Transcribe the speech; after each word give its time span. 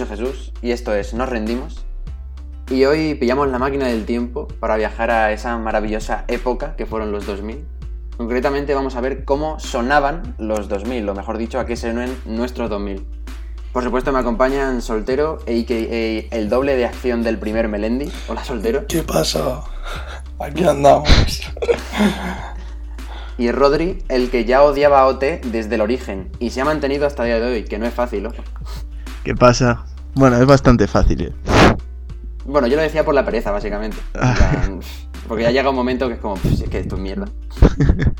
Soy 0.00 0.08
Jesús 0.08 0.52
y 0.62 0.70
esto 0.70 0.94
es 0.94 1.12
Nos 1.12 1.28
Rendimos. 1.28 1.84
Y 2.70 2.86
hoy 2.86 3.14
pillamos 3.16 3.48
la 3.48 3.58
máquina 3.58 3.86
del 3.86 4.06
tiempo 4.06 4.48
para 4.58 4.76
viajar 4.76 5.10
a 5.10 5.30
esa 5.30 5.58
maravillosa 5.58 6.24
época 6.26 6.74
que 6.74 6.86
fueron 6.86 7.12
los 7.12 7.26
2000. 7.26 7.66
Concretamente 8.16 8.74
vamos 8.74 8.96
a 8.96 9.02
ver 9.02 9.26
cómo 9.26 9.60
sonaban 9.60 10.34
los 10.38 10.70
2000, 10.70 11.06
o 11.06 11.14
mejor 11.14 11.36
dicho, 11.36 11.60
a 11.60 11.66
qué 11.66 11.76
suenan 11.76 12.16
nuestros 12.24 12.70
2000. 12.70 13.06
Por 13.74 13.84
supuesto 13.84 14.10
me 14.10 14.20
acompañan 14.20 14.80
Soltero, 14.80 15.34
a.k.a. 15.42 16.34
el 16.34 16.48
doble 16.48 16.76
de 16.76 16.86
acción 16.86 17.22
del 17.22 17.36
primer 17.36 17.68
Melendi. 17.68 18.10
Hola 18.26 18.42
Soltero. 18.42 18.86
¿Qué 18.86 19.02
pasa? 19.02 19.60
Aquí 20.38 20.64
andamos. 20.64 21.10
Y 23.36 23.52
Rodri, 23.52 24.02
el 24.08 24.30
que 24.30 24.46
ya 24.46 24.62
odiaba 24.62 25.00
a 25.00 25.06
OT 25.08 25.42
desde 25.44 25.74
el 25.74 25.82
origen 25.82 26.30
y 26.38 26.52
se 26.52 26.62
ha 26.62 26.64
mantenido 26.64 27.06
hasta 27.06 27.24
el 27.24 27.28
día 27.28 27.40
de 27.40 27.52
hoy, 27.52 27.64
que 27.64 27.78
no 27.78 27.84
es 27.84 27.92
fácil, 27.92 28.24
ojo. 28.24 28.42
¿Qué 29.24 29.34
pasa? 29.34 29.84
Bueno, 30.14 30.36
es 30.36 30.46
bastante 30.46 30.86
fácil. 30.86 31.22
¿eh? 31.22 31.32
Bueno, 32.44 32.66
yo 32.66 32.76
lo 32.76 32.82
decía 32.82 33.04
por 33.04 33.14
la 33.14 33.24
pereza, 33.24 33.50
básicamente. 33.50 33.96
Plan, 34.12 34.80
porque 35.28 35.44
ya 35.44 35.50
llega 35.50 35.70
un 35.70 35.76
momento 35.76 36.08
que 36.08 36.14
es 36.14 36.20
como, 36.20 36.34
pues 36.36 36.60
es 36.60 36.68
que 36.68 36.80
esto 36.80 36.96
es 36.96 37.00
mierda. 37.00 37.28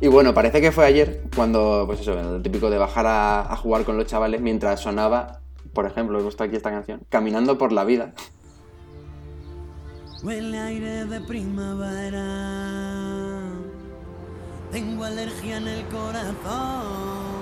Y 0.00 0.08
bueno, 0.08 0.34
parece 0.34 0.60
que 0.60 0.72
fue 0.72 0.84
ayer 0.84 1.22
cuando, 1.36 1.84
pues 1.86 2.00
eso, 2.00 2.12
lo 2.16 2.42
típico 2.42 2.70
de 2.70 2.76
bajar 2.76 3.06
a, 3.06 3.52
a 3.52 3.56
jugar 3.56 3.84
con 3.84 3.96
los 3.96 4.04
chavales 4.06 4.40
mientras 4.40 4.80
sonaba, 4.80 5.42
por 5.72 5.86
ejemplo, 5.86 6.18
he 6.18 6.22
puesto 6.24 6.42
aquí 6.42 6.56
esta 6.56 6.72
canción, 6.72 7.02
Caminando 7.08 7.56
por 7.56 7.70
la 7.70 7.84
vida. 7.84 8.12
Huele 10.24 10.58
aire 10.58 11.04
de 11.04 11.20
primavera. 11.20 12.24
Tengo 14.72 15.04
alergia 15.04 15.56
en 15.58 15.68
el 15.68 15.84
corazón. 15.86 17.41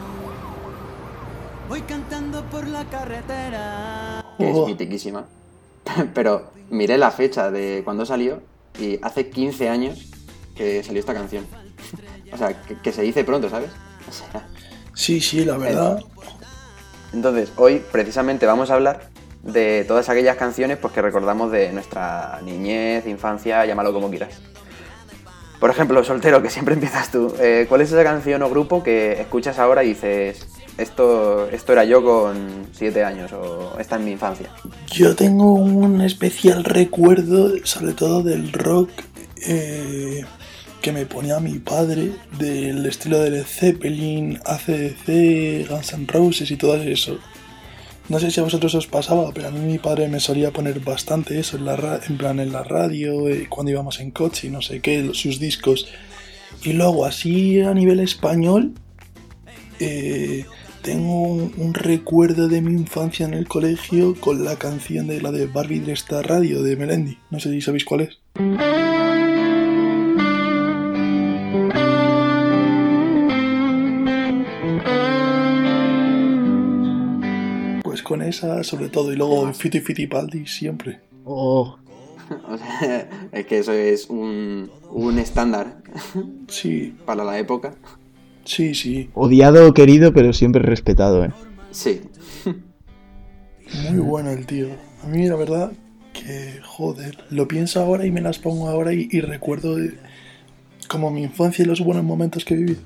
Voy 1.71 1.83
cantando 1.83 2.43
por 2.47 2.67
la 2.67 2.85
carretera. 2.87 4.25
que 4.37 4.51
es 4.51 4.57
mitiquísima. 4.67 5.25
Pero 6.15 6.51
miré 6.69 6.99
la 6.99 7.12
fecha 7.12 7.51
de 7.53 7.83
cuando 7.85 8.05
salió 8.05 8.43
y 8.79 8.99
hace 9.03 9.31
15 9.31 9.69
años 9.69 10.11
que 10.57 10.83
salió 10.83 10.99
esta 10.99 11.15
canción. 11.15 11.47
O 12.33 12.37
sea, 12.37 12.61
que, 12.62 12.77
que 12.77 12.93
se 12.93 13.03
dice 13.03 13.23
pronto, 13.25 13.49
¿sabes? 13.49 13.71
O 14.09 14.12
sea, 14.12 14.47
Sí, 14.95 15.21
sí, 15.21 15.45
la 15.45 15.57
verdad. 15.57 16.01
entonces, 17.12 17.53
hoy 17.57 17.81
precisamente 17.93 18.47
vamos 18.47 18.71
a 18.71 18.75
hablar 18.75 19.09
de 19.43 19.84
todas 19.87 20.09
aquellas 20.09 20.37
canciones 20.37 20.77
pues, 20.77 20.93
que 20.93 21.01
recordamos 21.01 21.53
de 21.53 21.73
nuestra 21.73 22.41
niñez, 22.43 23.07
infancia, 23.07 23.65
llámalo 23.65 23.93
como 23.93 24.11
quieras. 24.11 24.41
Por 25.61 25.71
ejemplo, 25.71 26.03
soltero, 26.03 26.43
que 26.43 26.51
siempre 26.51 26.75
empiezas 26.75 27.11
tú. 27.12 27.33
eh, 27.39 27.67
¿Cuál 27.69 27.83
es 27.83 27.93
esa 27.93 28.03
canción 28.03 28.43
o 28.43 28.51
grupo 28.51 28.83
que 28.83 29.21
escuchas 29.21 29.59
ahora 29.59 29.84
y 29.84 29.89
dices, 29.91 30.47
esto, 30.83 31.48
esto 31.50 31.73
era 31.73 31.84
yo 31.84 32.03
con 32.03 32.67
7 32.73 33.05
años 33.05 33.33
o 33.33 33.77
esta 33.78 33.97
es 33.97 34.03
mi 34.03 34.12
infancia? 34.12 34.48
Yo 34.92 35.14
tengo 35.14 35.53
un 35.55 36.00
especial 36.00 36.64
recuerdo, 36.64 37.53
sobre 37.64 37.92
todo 37.92 38.22
del 38.22 38.53
rock 38.53 38.91
eh, 39.47 40.25
que 40.81 40.92
me 40.92 41.06
ponía 41.06 41.41
mi 41.41 41.59
padre, 41.59 42.12
del 42.39 42.87
estilo 42.87 43.19
de 43.20 43.45
Zeppelin, 43.45 44.41
ACDC, 44.45 45.69
Guns 45.69 45.93
N' 45.93 46.06
Roses 46.06 46.50
y 46.50 46.56
todo 46.56 46.77
eso. 46.77 47.19
No 48.09 48.19
sé 48.19 48.31
si 48.32 48.41
a 48.41 48.43
vosotros 48.43 48.75
os 48.75 48.87
pasaba, 48.88 49.31
pero 49.32 49.49
a 49.49 49.50
mí 49.53 49.60
mi 49.60 49.78
padre 49.78 50.09
me 50.09 50.19
solía 50.19 50.50
poner 50.53 50.81
bastante 50.81 51.38
eso 51.38 51.56
en, 51.56 51.65
la 51.66 51.76
ra- 51.76 52.00
en 52.09 52.16
plan 52.19 52.41
en 52.41 52.50
la 52.53 52.65
radio, 52.65 53.28
eh, 53.28 53.47
cuando 53.49 53.71
íbamos 53.71 54.00
en 54.00 54.10
coche 54.10 54.49
y 54.49 54.50
no 54.50 54.62
sé 54.62 54.81
qué, 54.81 55.10
sus 55.12 55.38
discos. 55.38 55.87
Y 56.65 56.72
luego, 56.72 57.05
así 57.05 57.60
a 57.60 57.72
nivel 57.72 58.00
español, 58.00 58.72
eh, 59.78 60.44
tengo 60.83 61.23
un, 61.23 61.53
un 61.57 61.75
recuerdo 61.75 62.49
de 62.49 62.61
mi 62.61 62.73
infancia 62.73 63.27
en 63.27 63.35
el 63.35 63.47
colegio 63.49 64.15
con 64.19 64.45
la 64.45 64.57
canción 64.57 65.07
de 65.07 65.21
la 65.21 65.31
de 65.31 65.47
Barbie 65.47 65.81
de 65.81 65.93
esta 65.93 66.23
radio 66.23 66.63
de 66.63 66.77
Melendi. 66.77 67.19
No 67.31 67.41
sé 67.41 67.51
si 67.51 67.61
sabéis 67.61 67.85
cuál 67.85 68.03
es. 68.03 68.19
Pues 77.83 78.03
con 78.03 78.23
esa 78.23 78.62
sobre 78.65 78.89
todo 78.89 79.12
y 79.12 79.17
luego 79.17 79.53
Fiti 79.53 79.81
Fiti 79.81 80.07
Baldi 80.07 80.47
siempre. 80.47 81.01
Oh, 81.25 81.77
O 82.49 82.57
sea, 82.59 83.09
es 83.33 83.47
que 83.47 83.59
eso 83.59 83.73
es 83.73 84.09
un, 84.09 84.71
un 84.91 85.19
estándar 85.19 85.83
Sí, 86.49 86.95
para 87.05 87.25
la 87.25 87.39
época. 87.39 87.75
Sí, 88.50 88.75
sí. 88.75 89.11
odiado 89.15 89.69
o 89.69 89.75
querido, 89.75 90.12
pero 90.12 90.33
siempre 90.33 90.62
respetado, 90.62 91.25
¿eh? 91.25 91.31
Sí. 91.71 92.00
Muy 93.88 93.99
bueno 94.00 94.31
el 94.31 94.47
tío. 94.47 94.69
A 95.05 95.06
mí 95.06 95.27
la 95.28 95.37
verdad 95.37 95.72
que 96.12 96.61
joder, 96.65 97.19
lo 97.31 97.47
pienso 97.47 97.81
ahora 97.81 98.05
y 98.05 98.11
me 98.11 98.21
las 98.21 98.38
pongo 98.38 98.69
ahora 98.69 98.93
y, 98.93 99.09
y 99.11 99.21
recuerdo 99.21 99.77
de- 99.77 99.94
como 100.88 101.11
mi 101.11 101.22
infancia 101.22 101.62
y 101.62 101.66
los 101.66 101.81
buenos 101.81 102.03
momentos 102.05 102.44
que 102.44 102.56
viví. 102.56 102.77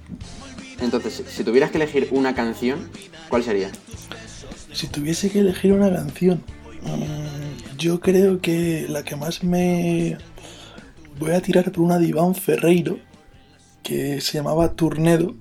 Entonces, 0.81 1.15
si- 1.15 1.37
si 1.37 1.45
tuvieras 1.45 1.71
que 1.71 1.79
elegir 1.79 2.09
una 2.11 2.35
canción, 2.35 2.89
¿cuál 3.31 3.43
sería? 3.43 3.71
Si 4.73 4.89
tuviese 4.89 5.31
que 5.31 5.39
elegir 5.41 5.73
una 5.73 5.91
canción, 5.91 6.43
mm, 6.83 7.79
yo 7.79 8.01
creo 8.01 8.41
que 8.41 8.87
la 8.89 9.03
que 9.05 9.17
más 9.17 9.43
me... 9.43 10.19
Voy 11.19 11.31
a 11.31 11.41
tirar 11.41 11.71
por 11.73 11.85
una 11.85 11.99
de 11.99 12.09
Iván 12.09 12.35
Ferreiro, 12.35 12.99
que 13.83 14.21
se 14.21 14.37
llamaba 14.39 14.73
Turnedo. 14.73 15.35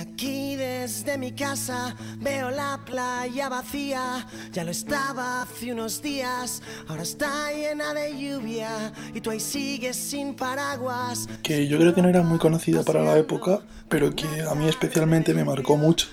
Aquí, 0.00 0.56
desde 0.56 1.18
mi 1.18 1.32
casa, 1.32 1.94
veo 2.18 2.50
la 2.50 2.80
playa 2.84 3.48
vacía. 3.48 4.26
Ya 4.52 4.64
lo 4.64 4.70
estaba 4.70 5.42
hace 5.42 5.72
unos 5.72 6.02
días, 6.02 6.62
ahora 6.88 7.02
está 7.02 7.52
llena 7.52 7.94
de 7.94 8.18
lluvia. 8.18 8.92
Y 9.14 9.20
tú 9.20 9.30
ahí 9.30 9.40
sigues 9.40 9.96
sin 9.96 10.34
paraguas. 10.34 11.28
que 11.42 11.66
yo 11.68 11.78
creo 11.78 11.94
que 11.94 12.02
no 12.02 12.08
era 12.08 12.22
muy 12.22 12.38
conocida 12.38 12.82
para 12.82 13.02
la 13.02 13.18
época, 13.18 13.60
pero 13.88 14.14
que 14.14 14.26
a 14.48 14.54
mí 14.54 14.68
especialmente 14.68 15.34
me 15.34 15.44
marcó 15.44 15.76
mucho. 15.76 16.08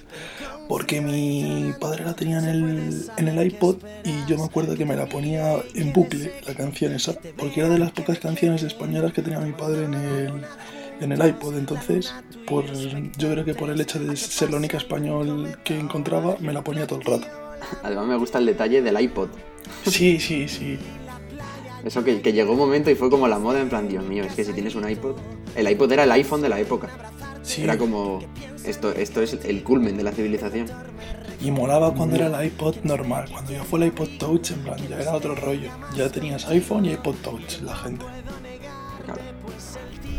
Porque 0.67 0.99
mi 0.99 1.73
padre 1.79 2.03
la 2.03 2.13
tenía 2.13 2.39
en 2.39 2.45
el, 2.45 3.09
en 3.15 3.27
el 3.29 3.47
iPod 3.47 3.77
y 4.03 4.25
yo 4.25 4.37
me 4.37 4.43
acuerdo 4.43 4.75
que 4.75 4.83
me 4.83 4.97
la 4.97 5.07
ponía 5.07 5.55
en 5.73 5.93
bucle, 5.93 6.33
la 6.45 6.53
canción 6.55 6.93
esa, 6.93 7.13
porque 7.37 7.61
era 7.61 7.69
de 7.69 7.79
las 7.79 7.91
pocas 7.91 8.19
canciones 8.19 8.63
españolas 8.63 9.13
que 9.13 9.21
tenía 9.21 9.39
mi 9.39 9.53
padre 9.53 9.85
en 9.85 9.93
el, 9.93 10.43
en 11.01 11.11
el 11.11 11.27
iPod. 11.27 11.57
Entonces, 11.57 12.13
por, 12.45 12.65
yo 12.65 13.31
creo 13.31 13.45
que 13.45 13.53
por 13.53 13.69
el 13.69 13.79
hecho 13.81 13.99
de 13.99 14.15
ser 14.15 14.51
la 14.51 14.57
única 14.57 14.77
español 14.77 15.57
que 15.63 15.77
encontraba, 15.79 16.37
me 16.39 16.53
la 16.53 16.63
ponía 16.63 16.87
todo 16.87 16.99
el 16.99 17.05
rato. 17.05 17.27
Además 17.83 18.07
me 18.07 18.17
gusta 18.17 18.37
el 18.39 18.45
detalle 18.45 18.81
del 18.81 18.99
iPod. 18.99 19.29
Sí, 19.85 20.19
sí, 20.19 20.47
sí. 20.47 20.77
Eso 21.83 22.03
que, 22.03 22.21
que 22.21 22.33
llegó 22.33 22.53
un 22.53 22.59
momento 22.59 22.89
y 22.89 22.95
fue 22.95 23.09
como 23.09 23.27
la 23.27 23.39
moda 23.39 23.61
en 23.61 23.69
plan, 23.69 23.87
Dios 23.87 24.03
mío, 24.05 24.23
es 24.23 24.33
que 24.33 24.43
si 24.43 24.53
tienes 24.53 24.75
un 24.75 24.89
iPod... 24.89 25.15
El 25.55 25.69
iPod 25.69 25.91
era 25.91 26.03
el 26.03 26.11
iPhone 26.11 26.41
de 26.41 26.49
la 26.49 26.59
época. 26.59 26.89
sí. 27.43 27.63
Era 27.63 27.77
como... 27.77 28.19
Esto, 28.65 28.91
esto 28.91 29.21
es 29.21 29.33
el 29.45 29.63
culmen 29.63 29.95
de 29.95 30.03
la 30.03 30.11
civilización. 30.11 30.67
Y 31.39 31.51
molaba 31.51 31.93
cuando 31.93 32.17
era 32.17 32.27
el 32.27 32.47
iPod 32.47 32.77
normal. 32.83 33.29
Cuando 33.31 33.53
ya 33.53 33.63
fue 33.63 33.79
el 33.79 33.87
iPod 33.87 34.09
Touch, 34.17 34.51
en 34.51 34.59
plan, 34.59 34.77
ya 34.89 34.99
era 34.99 35.13
otro 35.13 35.35
rollo. 35.35 35.69
Ya 35.95 36.09
tenías 36.09 36.45
iPhone 36.47 36.85
y 36.85 36.91
iPod 36.91 37.15
Touch, 37.23 37.61
la 37.61 37.75
gente. 37.75 38.05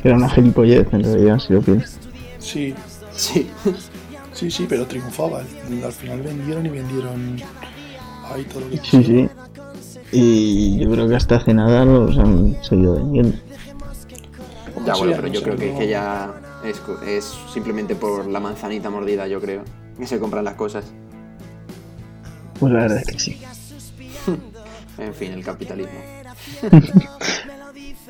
Era 0.05 0.17
una 0.17 0.29
gilipollez, 0.29 0.87
en 0.93 1.03
realidad, 1.03 1.39
si 1.39 1.53
lo 1.53 1.61
piensas. 1.61 1.99
Sí, 2.39 2.75
Sí. 3.19 3.51
sí, 4.33 4.51
sí, 4.51 4.67
pero 4.69 4.87
triunfaba. 4.87 5.41
Al 5.41 5.93
final 5.93 6.23
vendieron 6.23 6.67
y 6.67 6.69
vendieron 6.71 7.37
ahí 8.33 8.45
todo 8.45 8.61
lo 8.61 8.71
que 8.71 8.79
Sí, 8.79 9.05
sí. 9.05 9.29
Y 10.13 10.79
yo 10.79 10.91
creo 10.91 11.09
que 11.09 11.17
hasta 11.17 11.37
hace 11.37 11.53
nada 11.53 11.85
los 11.85 12.17
han 12.17 12.57
seguido 12.63 12.95
vendiendo. 12.95 13.37
Ya, 14.87 14.95
bueno, 14.95 15.13
pero 15.17 15.29
yo 15.29 15.43
creo 15.43 15.57
que, 15.57 15.75
que 15.75 15.89
ya 15.89 16.33
es, 16.65 16.81
es 17.07 17.37
simplemente 17.53 17.95
por 17.97 18.27
la 18.27 18.41
manzanita 18.41 18.89
mordida, 18.89 19.27
yo 19.27 19.41
creo. 19.41 19.65
Que 19.99 20.07
se 20.07 20.21
compran 20.21 20.45
las 20.45 20.55
cosas. 20.55 20.85
Pues 22.61 22.73
la 22.73 22.83
verdad 22.83 22.99
es 22.99 23.07
que 23.07 23.19
sí. 23.19 23.43
En 24.99 25.15
fin, 25.15 25.31
el 25.31 25.45
capitalismo. 25.45 25.99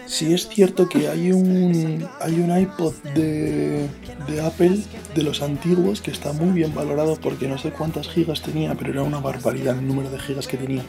Sí 0.08 0.32
es 0.32 0.48
cierto 0.48 0.88
que 0.88 1.08
hay 1.08 1.32
un 1.32 2.08
hay 2.20 2.40
un 2.40 2.58
iPod 2.58 2.94
de, 3.14 3.86
de 4.26 4.40
Apple 4.40 4.78
de 5.14 5.22
los 5.22 5.42
antiguos 5.42 6.00
que 6.00 6.10
está 6.10 6.32
muy 6.32 6.50
bien 6.50 6.74
valorado 6.74 7.16
porque 7.16 7.46
no 7.46 7.58
sé 7.58 7.72
cuántas 7.72 8.08
gigas 8.08 8.40
tenía, 8.40 8.74
pero 8.74 8.92
era 8.92 9.02
una 9.02 9.20
barbaridad 9.20 9.78
el 9.78 9.86
número 9.86 10.08
de 10.08 10.18
gigas 10.18 10.48
que 10.48 10.56
tenía. 10.56 10.82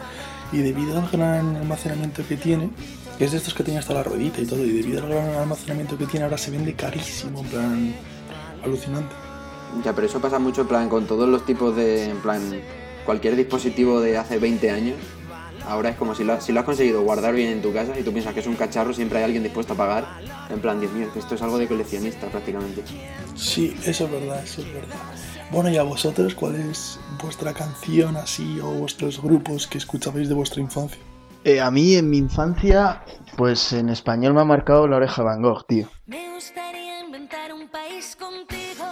Y 0.53 0.59
debido 0.59 0.97
al 0.97 1.09
gran 1.09 1.57
almacenamiento 1.57 2.23
que 2.27 2.37
tiene, 2.37 2.69
es 3.19 3.31
de 3.31 3.37
estos 3.37 3.53
que 3.53 3.63
tenía 3.63 3.81
hasta 3.81 3.93
la 3.93 4.03
ruedita 4.03 4.39
y 4.39 4.45
todo, 4.45 4.65
y 4.65 4.71
debido 4.71 5.03
al 5.03 5.09
gran 5.09 5.35
almacenamiento 5.35 5.97
que 5.97 6.05
tiene 6.05 6.23
ahora 6.23 6.37
se 6.37 6.51
vende 6.51 6.73
carísimo, 6.73 7.41
en 7.41 7.45
plan 7.47 7.95
alucinante. 8.63 9.13
Ya, 9.83 9.93
pero 9.93 10.07
eso 10.07 10.21
pasa 10.21 10.39
mucho 10.39 10.65
plan 10.65 10.87
con 10.87 11.05
todos 11.05 11.27
los 11.27 11.45
tipos 11.45 11.75
de, 11.75 12.09
en 12.09 12.21
plan, 12.21 12.41
cualquier 13.05 13.35
dispositivo 13.35 13.99
de 13.99 14.17
hace 14.17 14.39
20 14.39 14.71
años, 14.71 14.95
Ahora 15.65 15.89
es 15.89 15.95
como 15.95 16.15
si 16.15 16.23
lo, 16.23 16.39
si 16.41 16.51
lo 16.51 16.59
has 16.59 16.65
conseguido 16.65 17.01
guardar 17.01 17.33
bien 17.33 17.49
en 17.49 17.61
tu 17.61 17.73
casa 17.73 17.97
y 17.99 18.03
tú 18.03 18.11
piensas 18.11 18.33
que 18.33 18.39
es 18.39 18.47
un 18.47 18.55
cacharro, 18.55 18.93
siempre 18.93 19.19
hay 19.19 19.25
alguien 19.25 19.43
dispuesto 19.43 19.73
a 19.73 19.77
pagar. 19.77 20.05
En 20.49 20.59
plan, 20.59 20.79
Dios 20.79 20.91
mío, 20.93 21.07
que 21.13 21.19
esto 21.19 21.35
es 21.35 21.41
algo 21.41 21.57
de 21.57 21.67
coleccionista 21.67 22.27
prácticamente. 22.27 22.83
Sí, 23.35 23.77
eso 23.85 24.05
es 24.05 24.11
verdad, 24.11 24.43
eso 24.43 24.61
es 24.61 24.73
verdad. 24.73 24.97
Bueno, 25.51 25.69
y 25.69 25.77
a 25.77 25.83
vosotros, 25.83 26.35
¿cuál 26.35 26.55
es 26.55 26.99
vuestra 27.21 27.53
canción 27.53 28.17
así 28.17 28.59
o 28.59 28.67
vuestros 28.71 29.21
grupos 29.21 29.67
que 29.67 29.77
escuchabais 29.77 30.29
de 30.29 30.35
vuestra 30.35 30.61
infancia? 30.61 30.99
Eh, 31.43 31.61
a 31.61 31.71
mí 31.71 31.95
en 31.95 32.09
mi 32.09 32.17
infancia, 32.17 33.03
pues 33.37 33.71
en 33.73 33.89
español 33.89 34.33
me 34.33 34.41
ha 34.41 34.45
marcado 34.45 34.87
la 34.87 34.97
oreja 34.97 35.23
Van 35.23 35.41
Gogh, 35.41 35.65
tío. 35.65 35.87
Me 36.05 36.33
gustaría 36.33 36.99
inventar 36.99 37.53
un 37.53 37.67
país 37.69 38.15
contigo 38.15 38.85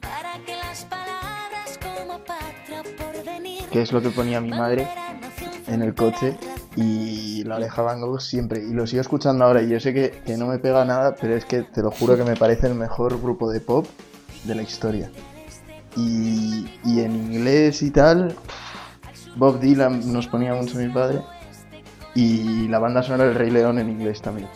para 0.00 0.38
que 0.46 0.56
las 0.56 0.84
Que 3.70 3.82
es 3.82 3.92
lo 3.92 4.00
que 4.00 4.10
ponía 4.10 4.40
mi 4.40 4.50
madre 4.50 4.88
en 5.66 5.82
el 5.82 5.94
coche 5.94 6.36
y 6.76 7.44
la 7.44 7.56
oreja 7.56 7.82
Van 7.82 8.00
Gogh 8.00 8.20
siempre. 8.20 8.62
Y 8.62 8.72
lo 8.72 8.86
sigo 8.86 9.00
escuchando 9.00 9.44
ahora 9.44 9.62
y 9.62 9.68
yo 9.68 9.80
sé 9.80 9.92
que, 9.94 10.22
que 10.24 10.36
no 10.36 10.46
me 10.46 10.58
pega 10.58 10.84
nada, 10.84 11.14
pero 11.20 11.34
es 11.34 11.44
que 11.44 11.62
te 11.62 11.82
lo 11.82 11.90
juro 11.90 12.16
que 12.16 12.24
me 12.24 12.36
parece 12.36 12.66
el 12.66 12.74
mejor 12.74 13.20
grupo 13.20 13.50
de 13.50 13.60
pop 13.60 13.86
de 14.44 14.54
la 14.54 14.62
historia. 14.62 15.10
Y, 15.96 16.68
y 16.84 17.00
en 17.00 17.14
inglés 17.14 17.82
y 17.82 17.90
tal, 17.90 18.34
Bob 19.36 19.60
Dylan 19.60 20.12
nos 20.12 20.26
ponía 20.26 20.54
mucho 20.54 20.76
mi 20.78 20.88
padre. 20.88 21.22
Y 22.14 22.68
la 22.68 22.78
banda 22.78 23.02
sonora 23.02 23.24
del 23.24 23.34
Rey 23.34 23.50
León 23.50 23.78
en 23.78 23.90
inglés 23.90 24.22
también. 24.22 24.48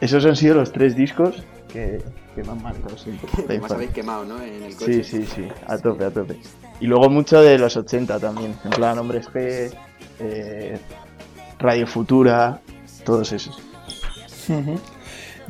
Esos 0.00 0.24
han 0.24 0.36
sido 0.36 0.54
los 0.54 0.70
tres 0.70 0.94
discos 0.94 1.42
que, 1.72 2.00
que 2.34 2.44
me 2.44 2.50
han 2.50 2.62
marcado 2.62 2.96
siempre. 2.96 3.28
Además 3.48 3.72
habéis 3.72 3.90
quemado, 3.90 4.24
¿no? 4.24 4.40
En 4.40 4.62
el 4.62 4.72
Sí, 4.74 5.02
sí, 5.02 5.26
sí, 5.26 5.48
a 5.66 5.76
tope, 5.78 6.04
a 6.04 6.10
tope. 6.10 6.38
Y 6.80 6.86
luego 6.86 7.08
mucho 7.10 7.40
de 7.42 7.58
los 7.58 7.76
80 7.76 8.20
también, 8.20 8.54
en 8.64 8.70
plan 8.70 8.98
Hombres 8.98 9.28
G, 9.28 9.72
eh, 10.20 10.78
Radio 11.58 11.86
Futura, 11.86 12.60
todos 13.04 13.32
esos. 13.32 13.58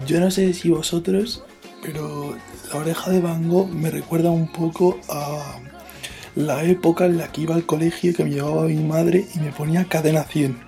Yo 0.06 0.20
no 0.20 0.30
sé 0.30 0.52
si 0.54 0.70
vosotros, 0.70 1.44
pero 1.82 2.34
la 2.72 2.80
oreja 2.80 3.10
de 3.10 3.20
Van 3.20 3.48
Gogh 3.48 3.68
me 3.68 3.90
recuerda 3.90 4.30
un 4.30 4.50
poco 4.50 4.98
a 5.08 5.58
la 6.34 6.64
época 6.64 7.06
en 7.06 7.18
la 7.18 7.30
que 7.30 7.42
iba 7.42 7.54
al 7.54 7.66
colegio 7.66 8.14
que 8.14 8.24
me 8.24 8.30
llevaba 8.30 8.64
mi 8.64 8.76
madre 8.76 9.26
y 9.34 9.38
me 9.40 9.52
ponía 9.52 9.84
cadena 9.84 10.22
100. 10.22 10.58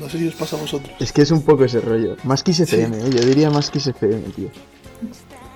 No 0.00 0.08
sé 0.08 0.18
si 0.18 0.28
os 0.28 0.34
pasa 0.34 0.56
a 0.56 0.60
vosotros. 0.60 0.92
Es 0.98 1.12
que 1.12 1.22
es 1.22 1.30
un 1.30 1.42
poco 1.42 1.64
ese 1.64 1.80
rollo. 1.80 2.16
Más 2.24 2.42
Kiss 2.42 2.60
FM, 2.60 2.98
¿eh? 2.98 3.10
yo 3.10 3.24
diría 3.24 3.50
más 3.50 3.70
Kiss 3.70 3.86
FM, 3.86 4.22
tío. 4.34 4.48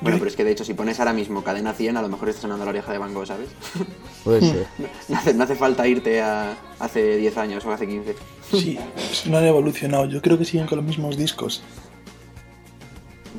Bueno, 0.01 0.19
pero 0.19 0.31
es 0.31 0.37
que 0.37 0.45
de 0.45 0.53
hecho, 0.53 0.65
si 0.65 0.75
pones 0.75 1.01
ahora 1.01 1.13
mismo 1.13 1.43
cadena 1.43 1.73
100, 1.75 1.97
a 1.97 2.03
lo 2.03 2.09
mejor 2.09 2.29
está 2.29 2.43
sonando 2.43 2.65
la 2.65 2.71
oreja 2.71 2.93
de 2.93 2.99
Van 2.99 3.13
Gogh, 3.13 3.27
¿sabes? 3.27 3.49
Puede 4.25 4.41
ser. 4.41 4.67
No 5.09 5.17
hace, 5.17 5.35
no 5.35 5.45
hace 5.45 5.55
falta 5.57 5.87
irte 5.89 6.21
a 6.23 6.57
hace 6.79 7.17
10 7.17 7.37
años 7.39 7.65
o 7.65 7.73
hace 7.73 7.87
15. 7.89 8.15
Sí, 8.53 8.79
no 9.27 9.39
han 9.39 9.45
evolucionado. 9.45 10.05
Yo 10.07 10.23
creo 10.23 10.39
que 10.39 10.45
siguen 10.45 10.67
con 10.67 10.77
los 10.79 10.87
mismos 10.87 11.17
discos. 11.17 11.63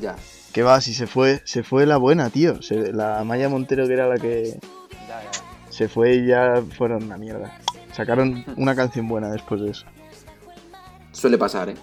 Ya. 0.00 0.16
Que 0.52 0.62
va, 0.62 0.80
si 0.80 0.92
se 0.94 1.06
fue, 1.06 1.40
se 1.44 1.62
fue 1.62 1.86
la 1.86 1.96
buena, 1.96 2.28
tío. 2.30 2.60
Se- 2.62 2.92
la 2.92 3.22
Maya 3.24 3.48
Montero 3.48 3.86
que 3.86 3.92
era 3.94 4.06
la 4.08 4.18
que 4.18 4.58
se 5.70 5.88
fue 5.88 6.14
y 6.16 6.26
ya 6.26 6.62
fueron 6.76 7.04
una 7.04 7.16
mierda. 7.16 7.58
Sacaron 7.94 8.44
una 8.56 8.74
canción 8.74 9.08
buena 9.08 9.30
después 9.30 9.60
de 9.60 9.70
eso. 9.70 9.86
Suele 11.12 11.38
pasar, 11.38 11.68
¿eh? 11.70 11.74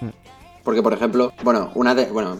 Mm. 0.00 0.08
Porque, 0.64 0.82
por 0.82 0.92
ejemplo, 0.92 1.32
bueno, 1.44 1.70
una 1.74 1.94
de. 1.94 2.06
Bueno, 2.06 2.38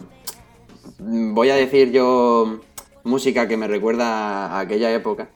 voy 0.99 1.49
a 1.49 1.55
decir 1.55 1.91
yo 1.91 2.59
música 3.03 3.47
que 3.47 3.57
me 3.57 3.67
recuerda 3.67 4.47
a 4.47 4.59
aquella 4.59 4.91
época, 4.91 5.29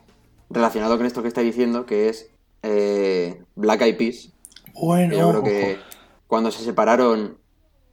relacionado 0.49 0.97
con 0.97 1.05
esto 1.05 1.21
que 1.21 1.27
está 1.27 1.41
diciendo, 1.41 1.85
que 1.85 2.09
es 2.09 2.29
eh, 2.63 3.41
Black 3.55 3.81
Eyed 3.81 3.97
Peas. 3.97 4.29
Bueno, 4.73 5.15
yo 5.15 5.29
creo 5.29 5.43
que 5.43 5.77
cuando 6.27 6.51
se 6.51 6.63
separaron, 6.63 7.37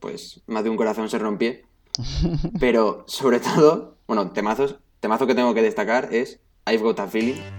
pues 0.00 0.42
más 0.46 0.64
de 0.64 0.70
un 0.70 0.76
corazón 0.76 1.08
se 1.08 1.18
rompió. 1.18 1.54
Pero 2.60 3.04
sobre 3.06 3.40
todo, 3.40 3.96
bueno, 4.06 4.30
temazos, 4.30 4.78
temazo 5.00 5.26
que 5.26 5.34
tengo 5.34 5.54
que 5.54 5.62
destacar 5.62 6.12
es 6.12 6.40
I've 6.66 6.82
Got 6.82 7.00
a 7.00 7.06
Feeling. 7.06 7.57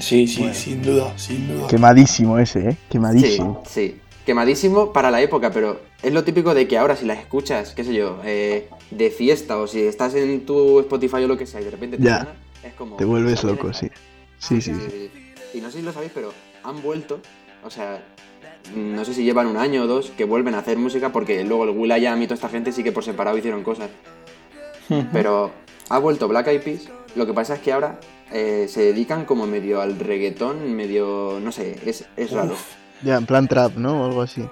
Sí, 0.00 0.26
sí, 0.26 0.48
sin 0.54 0.82
duda, 0.82 1.12
sin 1.18 1.46
duda. 1.48 1.66
Quemadísimo 1.68 2.38
ese, 2.38 2.68
¿eh? 2.68 2.72
Sí, 2.72 2.78
Quemadísimo. 2.90 3.62
sí. 3.68 4.00
Quemadísimo 4.26 4.90
para 4.92 5.10
la 5.10 5.20
época, 5.20 5.50
pero 5.50 5.80
es 6.02 6.10
lo 6.12 6.24
típico 6.24 6.54
de 6.54 6.66
que 6.66 6.78
ahora 6.78 6.96
si 6.96 7.04
las 7.04 7.18
escuchas, 7.18 7.74
qué 7.74 7.84
sé 7.84 7.92
yo, 7.92 8.20
eh, 8.24 8.70
de 8.90 9.10
fiesta 9.10 9.58
o 9.58 9.66
si 9.66 9.82
estás 9.82 10.14
en 10.14 10.46
tu 10.46 10.80
Spotify 10.80 11.16
o 11.24 11.28
lo 11.28 11.36
que 11.36 11.44
sea 11.46 11.60
y 11.60 11.64
de 11.64 11.70
repente 11.70 11.98
te 11.98 12.04
Ya. 12.04 12.16
suena, 12.22 12.34
es 12.62 12.72
como... 12.72 12.96
Te 12.96 13.04
vuelves 13.04 13.44
loco, 13.44 13.72
sí. 13.74 13.90
Sí, 14.38 14.62
sí, 14.62 14.72
sí. 14.74 15.10
Y 15.52 15.60
no 15.60 15.70
sé 15.70 15.78
si 15.80 15.84
lo 15.84 15.92
sabéis, 15.92 16.10
pero 16.14 16.32
han 16.62 16.80
vuelto, 16.82 17.20
o 17.62 17.68
sea, 17.70 18.02
no 18.74 19.04
sé 19.04 19.12
si 19.12 19.24
llevan 19.24 19.46
un 19.46 19.58
año 19.58 19.82
o 19.82 19.86
dos 19.86 20.10
que 20.16 20.24
vuelven 20.24 20.54
a 20.54 20.60
hacer 20.60 20.78
música 20.78 21.12
porque 21.12 21.44
luego 21.44 21.64
el 21.64 21.70
Will.i.am 21.70 22.22
y 22.22 22.24
toda 22.24 22.36
esta 22.36 22.48
gente 22.48 22.72
sí 22.72 22.82
que 22.82 22.92
por 22.92 23.04
separado 23.04 23.36
hicieron 23.36 23.62
cosas. 23.62 23.90
Pero 25.12 25.50
ha 25.90 25.98
vuelto 25.98 26.28
Black 26.28 26.46
Eyed 26.48 26.62
Peas, 26.62 26.88
lo 27.14 27.26
que 27.26 27.34
pasa 27.34 27.54
es 27.56 27.60
que 27.60 27.72
ahora 27.74 28.00
eh, 28.32 28.66
se 28.68 28.82
dedican 28.82 29.24
como 29.24 29.46
medio 29.46 29.80
al 29.80 29.98
reggaetón, 29.98 30.74
medio, 30.74 31.38
no 31.42 31.52
sé, 31.52 31.78
es, 31.86 32.04
es 32.16 32.30
raro. 32.32 32.52
Uf, 32.54 32.62
Ya, 33.02 33.16
en 33.16 33.26
plan 33.26 33.46
trap, 33.48 33.76
¿no? 33.76 34.02
O 34.02 34.06
algo 34.06 34.22
así. 34.22 34.42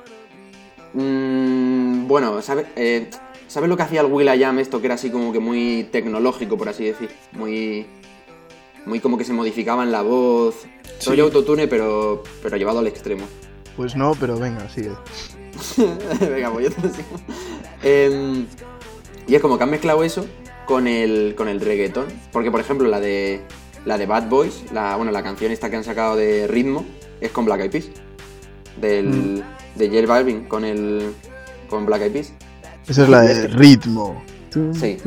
Mm, 0.94 2.06
bueno, 2.06 2.42
¿sabes 2.42 2.66
eh, 2.76 3.08
¿sabes 3.48 3.69
lo 3.69 3.76
que 3.76 3.82
hacía 3.82 4.02
el 4.02 4.06
Will.i.am 4.12 4.58
esto 4.58 4.80
que 4.80 4.86
era 4.86 4.94
así 4.96 5.10
como 5.10 5.32
que 5.32 5.38
muy 5.40 5.88
tecnológico, 5.90 6.56
por 6.58 6.69
así 6.69 6.84
decir? 6.84 7.10
Muy 7.32 7.86
muy 8.84 9.00
como 9.00 9.16
que 9.16 9.24
se 9.24 9.32
modificaban 9.32 9.90
la 9.92 10.02
voz, 10.02 10.56
Sí. 10.98 11.10
rollo 11.10 11.25
autotune, 11.25 11.66
pero 11.68 12.22
pero 12.42 12.56
llevado 12.56 12.80
al 12.80 12.86
extremo. 12.86 13.25
Pues 13.76 13.96
no, 13.96 14.12
pero 14.20 14.38
venga, 14.38 14.68
sigue. 14.68 14.90
Venga, 16.20 16.50
pues 16.50 16.68
yo 16.68 16.75
te 16.75 16.87
lo 16.88 16.94
sigo. 16.94 17.08
Em, 17.82 18.47
y 19.26 19.35
es 19.35 19.40
como 19.40 19.56
que 19.56 19.64
han 19.64 19.70
mezclado 19.70 20.02
eso 20.04 20.26
con 20.66 20.87
el, 20.87 21.35
con 21.37 21.49
el 21.49 21.61
reggaetón. 21.61 22.06
Porque, 22.32 22.50
por 22.50 22.61
ejemplo, 22.61 22.88
la 22.88 23.00
de 23.00 23.40
la 23.84 23.98
de 23.98 24.06
Bad 24.06 24.28
Boys, 24.28 24.64
la, 24.72 24.96
bueno, 24.96 25.10
la 25.12 25.22
canción 25.22 25.50
esta 25.52 25.68
que 25.70 25.76
han 25.76 25.84
sacado 25.84 26.16
de 26.16 26.46
ritmo, 26.46 26.84
es 27.20 27.30
con 27.30 27.44
Black 27.44 27.60
Eyed 27.62 27.70
Peas. 27.70 27.86
Del, 28.80 29.44
De 29.76 29.88
J 29.88 30.06
Balvin 30.06 30.44
con 30.44 30.64
el. 30.64 31.12
con 31.68 31.84
Black 31.86 32.02
Eyed 32.02 32.12
Peas. 32.12 32.32
Esa 32.86 33.02
es 33.02 33.08
la 33.08 33.20
de 33.22 33.48
ritmo. 33.48 34.22
Sí. 34.74 34.98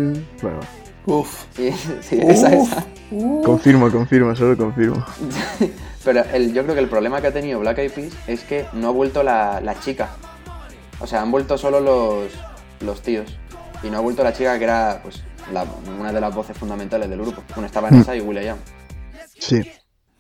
Bueno, 0.41 0.60
uf, 1.05 1.44
Y- 1.60 1.72
sí, 2.01 2.20
esa, 2.22 2.53
esa. 2.53 2.86
uf. 3.12 3.46
confirmo, 3.46 3.91
confirmo, 3.91 4.36
solo 4.36 4.55
confirmo. 4.58 5.03
Pero 6.03 6.24
el- 6.34 6.53
yo 6.53 6.63
creo 6.63 6.75
que 6.75 6.82
el 6.82 6.89
problema 6.89 7.22
que 7.22 7.27
ha 7.27 7.34
tenido 7.34 7.60
Black 7.60 7.77
Eyed 7.79 7.91
Peas 7.91 8.13
es 8.27 8.41
que 8.44 8.65
no 8.74 8.88
ha 8.89 8.91
vuelto 8.91 9.24
la, 9.24 9.60
la 9.62 9.79
chica. 9.79 10.10
O 11.00 11.08
sea, 11.08 11.22
han 11.22 11.32
vuelto 11.32 11.58
solo 11.58 11.79
los, 11.79 12.32
los 12.82 13.01
tíos. 13.01 13.38
Y 13.84 13.89
no 13.89 13.98
ha 13.98 14.01
vuelto 14.01 14.24
la 14.24 14.32
chica 14.34 14.58
que 14.58 14.63
era 14.63 15.00
pues 15.03 15.22
la- 15.52 15.66
una 16.00 16.12
de 16.12 16.22
las 16.22 16.34
voces 16.34 16.58
fundamentales 16.58 17.10
del 17.10 17.22
grupo. 17.22 17.42
Bueno, 17.54 17.66
estaba 17.68 17.90
en 17.90 17.96
esa 17.96 18.16
y 18.16 18.22
Will.i.am. 18.22 18.58
Sí. 19.40 19.62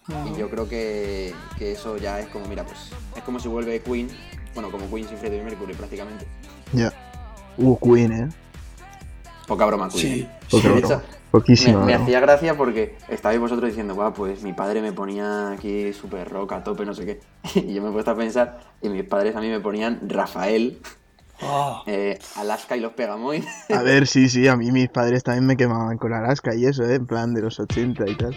Y 0.07 0.37
yo 0.37 0.49
creo 0.49 0.67
que, 0.69 1.33
que 1.57 1.71
eso 1.71 1.97
ya 1.97 2.19
es 2.19 2.27
como, 2.27 2.45
mira, 2.47 2.63
pues 2.63 2.91
es 3.15 3.23
como 3.23 3.39
si 3.39 3.47
vuelve 3.47 3.81
Queen. 3.81 4.07
Bueno, 4.53 4.69
como 4.71 4.89
Queen 4.89 5.07
sin 5.07 5.17
Freddie 5.17 5.41
Mercury 5.41 5.73
prácticamente. 5.73 6.25
Ya. 6.73 6.93
Uh, 7.57 7.77
Queen, 7.79 8.11
¿eh? 8.11 8.29
Poca 9.47 9.65
broma, 9.65 9.89
Queen. 9.89 10.01
Sí, 10.01 10.21
¿eh? 10.21 10.29
Poca 10.51 10.67
broma. 10.69 10.79
hecho, 10.79 11.01
Poquísima. 11.31 11.83
me 11.85 11.93
hacía 11.95 12.19
gracia 12.19 12.55
porque 12.55 12.97
estabais 13.09 13.39
vosotros 13.39 13.69
diciendo, 13.69 13.95
va, 13.95 14.13
pues 14.13 14.43
mi 14.43 14.53
padre 14.53 14.81
me 14.81 14.93
ponía 14.93 15.51
aquí 15.51 15.91
súper 15.91 16.29
rock 16.29 16.53
a 16.53 16.63
tope, 16.63 16.85
no 16.85 16.93
sé 16.93 17.05
qué. 17.05 17.19
Y 17.55 17.73
yo 17.73 17.81
me 17.81 17.89
he 17.89 17.91
puesto 17.91 18.11
a 18.11 18.15
pensar, 18.15 18.59
y 18.81 18.89
mis 18.89 19.03
padres 19.03 19.35
a 19.35 19.41
mí 19.41 19.49
me 19.49 19.59
ponían 19.59 19.99
Rafael, 20.07 20.79
Ah, 21.41 21.83
eh, 21.85 22.17
Alaska 22.37 22.77
y 22.77 22.79
los 22.79 22.93
Pegamoid. 22.93 23.43
A 23.69 23.81
ver, 23.81 24.07
sí, 24.07 24.29
sí, 24.29 24.47
a 24.47 24.55
mí 24.55 24.71
mis 24.71 24.89
padres 24.89 25.23
también 25.23 25.45
me 25.45 25.57
quemaban 25.57 25.97
con 25.97 26.13
Alaska 26.13 26.55
y 26.55 26.65
eso, 26.65 26.83
¿eh? 26.83 26.95
En 26.95 27.05
plan 27.05 27.33
de 27.33 27.41
los 27.41 27.59
80 27.59 28.09
y 28.09 28.17
tal. 28.17 28.35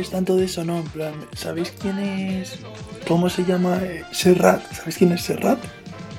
Padres 0.00 0.10
tanto 0.10 0.36
de 0.36 0.44
eso 0.46 0.64
no, 0.64 0.78
en 0.78 0.84
plan, 0.84 1.12
¿sabéis 1.34 1.72
quién 1.78 1.98
es? 1.98 2.54
¿Cómo 3.06 3.28
se 3.28 3.44
llama? 3.44 3.78
eh, 3.82 4.02
Serrat. 4.12 4.62
¿Sabéis 4.72 4.96
quién 4.96 5.12
es 5.12 5.22
Serrat? 5.22 5.58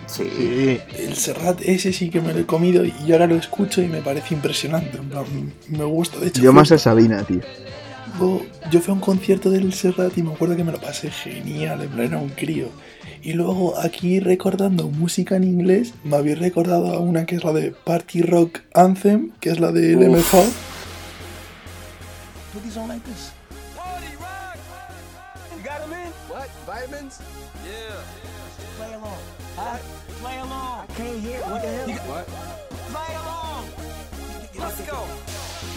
Sí. 0.07 0.79
El 0.99 1.15
Serrat 1.15 1.61
ese 1.61 1.93
sí 1.93 2.09
que 2.09 2.21
me 2.21 2.33
lo 2.33 2.39
he 2.39 2.45
comido 2.45 2.83
y 2.85 3.11
ahora 3.11 3.27
lo 3.27 3.35
escucho 3.35 3.81
y 3.81 3.87
me 3.87 4.01
parece 4.01 4.33
impresionante. 4.35 4.97
en 4.97 5.09
plan, 5.09 5.25
me 5.69 5.83
gusta. 5.85 6.19
De 6.19 6.27
hecho, 6.27 6.41
Yo 6.41 6.51
fue- 6.51 6.59
más 6.61 6.71
a 6.71 6.77
Sabina, 6.77 7.23
tío. 7.23 7.39
Yo, 8.19 8.41
yo 8.69 8.81
fui 8.81 8.91
a 8.91 8.95
un 8.95 8.99
concierto 9.01 9.49
del 9.49 9.73
Serrat 9.73 10.15
y 10.17 10.21
me 10.23 10.33
acuerdo 10.33 10.55
que 10.55 10.63
me 10.63 10.71
lo 10.71 10.79
pasé 10.81 11.09
genial, 11.09 11.81
en 11.81 11.89
plan 11.89 12.07
era 12.07 12.17
un 12.17 12.29
crío. 12.29 12.67
Y 13.23 13.33
luego 13.33 13.79
aquí 13.79 14.19
recordando 14.19 14.89
música 14.89 15.35
en 15.37 15.43
inglés, 15.45 15.93
me 16.03 16.17
habéis 16.17 16.37
recordado 16.39 16.93
a 16.93 16.99
una 16.99 17.25
que 17.25 17.35
es 17.35 17.43
la 17.43 17.53
de 17.53 17.71
Party 17.71 18.21
Rock 18.21 18.59
Anthem, 18.73 19.31
que 19.39 19.49
es 19.49 19.59
la 19.59 19.71
de 19.71 19.95
Uf. 19.95 20.07
MFA. 20.07 20.43
Vitamins? 26.81 27.21
Yeah. 27.63 28.01
Play 28.77 28.93
along. 28.93 29.21
Huh? 29.55 29.77
Play 30.21 30.39
along. 30.39 30.79
I 30.81 30.93
can't 30.95 31.19
hear. 31.19 31.39
What 31.41 31.61
the 31.61 31.67
hell? 31.67 31.89
What? 32.09 32.25
Play 32.89 33.11
along. 33.21 33.65
Let's 34.57 34.81
go. 34.89 34.99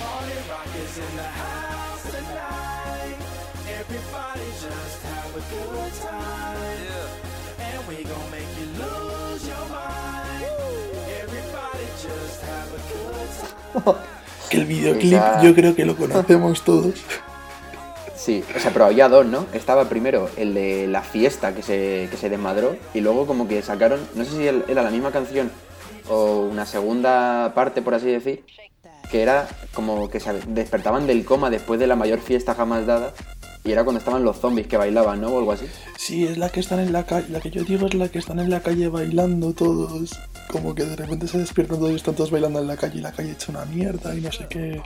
Party 0.00 0.36
rock 0.48 0.72
is 0.80 0.98
in 0.98 1.16
the 1.16 1.30
house 1.42 2.04
tonight. 2.08 3.20
Everybody 3.68 4.48
just 4.64 5.02
have 5.02 5.32
a 5.36 5.44
good 5.52 5.92
time. 6.00 6.78
Yeah. 6.88 7.66
And 7.68 7.88
we 7.88 8.04
gon' 8.04 8.30
make 8.30 8.48
you 8.58 8.68
lose 8.80 9.46
your 9.46 9.66
mind. 9.68 10.44
Everybody 11.20 11.86
just 12.00 12.40
have 12.42 12.68
a 12.72 12.80
good 12.92 13.84
time. 13.84 14.04
Que 14.50 14.60
el 14.60 14.66
videoclip 14.66 15.42
yo 15.42 15.54
creo 15.54 15.74
que 15.74 15.84
lo 15.84 15.96
conocemos 15.96 16.62
todos. 16.62 16.94
Sí, 18.24 18.42
o 18.56 18.58
sea, 18.58 18.70
pero 18.70 18.86
había 18.86 19.10
dos, 19.10 19.26
¿no? 19.26 19.44
Estaba 19.52 19.86
primero 19.90 20.30
el 20.38 20.54
de 20.54 20.86
la 20.86 21.02
fiesta 21.02 21.54
que 21.54 21.60
se, 21.62 22.08
que 22.10 22.16
se 22.16 22.30
desmadró 22.30 22.74
y 22.94 23.00
luego 23.00 23.26
como 23.26 23.46
que 23.46 23.60
sacaron, 23.60 24.00
no 24.14 24.24
sé 24.24 24.30
si 24.30 24.46
era 24.46 24.82
la 24.82 24.88
misma 24.88 25.10
canción 25.10 25.50
o 26.08 26.48
una 26.50 26.64
segunda 26.64 27.52
parte, 27.54 27.82
por 27.82 27.92
así 27.92 28.06
decir, 28.06 28.42
que 29.10 29.20
era 29.20 29.46
como 29.74 30.08
que 30.08 30.20
se 30.20 30.32
despertaban 30.46 31.06
del 31.06 31.26
coma 31.26 31.50
después 31.50 31.78
de 31.78 31.86
la 31.86 31.96
mayor 31.96 32.18
fiesta 32.18 32.54
jamás 32.54 32.86
dada 32.86 33.12
y 33.62 33.72
era 33.72 33.84
cuando 33.84 33.98
estaban 33.98 34.24
los 34.24 34.38
zombies 34.38 34.68
que 34.68 34.78
bailaban, 34.78 35.20
¿no? 35.20 35.28
O 35.28 35.38
algo 35.38 35.52
así. 35.52 35.66
Sí, 35.98 36.24
es 36.24 36.36
la 36.38 36.48
que 36.48 36.60
están 36.60 36.80
en 36.80 36.92
la 36.92 37.04
calle, 37.04 37.28
la 37.30 37.40
que 37.40 37.50
yo 37.50 37.62
digo 37.64 37.86
es 37.86 37.94
la 37.94 38.08
que 38.08 38.18
están 38.18 38.38
en 38.38 38.48
la 38.50 38.60
calle 38.60 38.88
bailando 38.88 39.52
todos. 39.52 40.18
Como 40.50 40.74
que 40.74 40.84
de 40.84 40.96
repente 40.96 41.26
se 41.28 41.38
despiertan 41.38 41.78
todos 41.78 41.92
y 41.92 41.96
están 41.96 42.14
todos 42.14 42.30
bailando 42.30 42.60
en 42.60 42.68
la 42.68 42.76
calle 42.76 42.98
y 42.98 43.00
la 43.02 43.12
calle 43.12 43.32
hecha 43.32 43.52
una 43.52 43.64
mierda 43.64 44.14
y 44.14 44.20
no 44.20 44.32
sé 44.32 44.46
qué. 44.48 44.82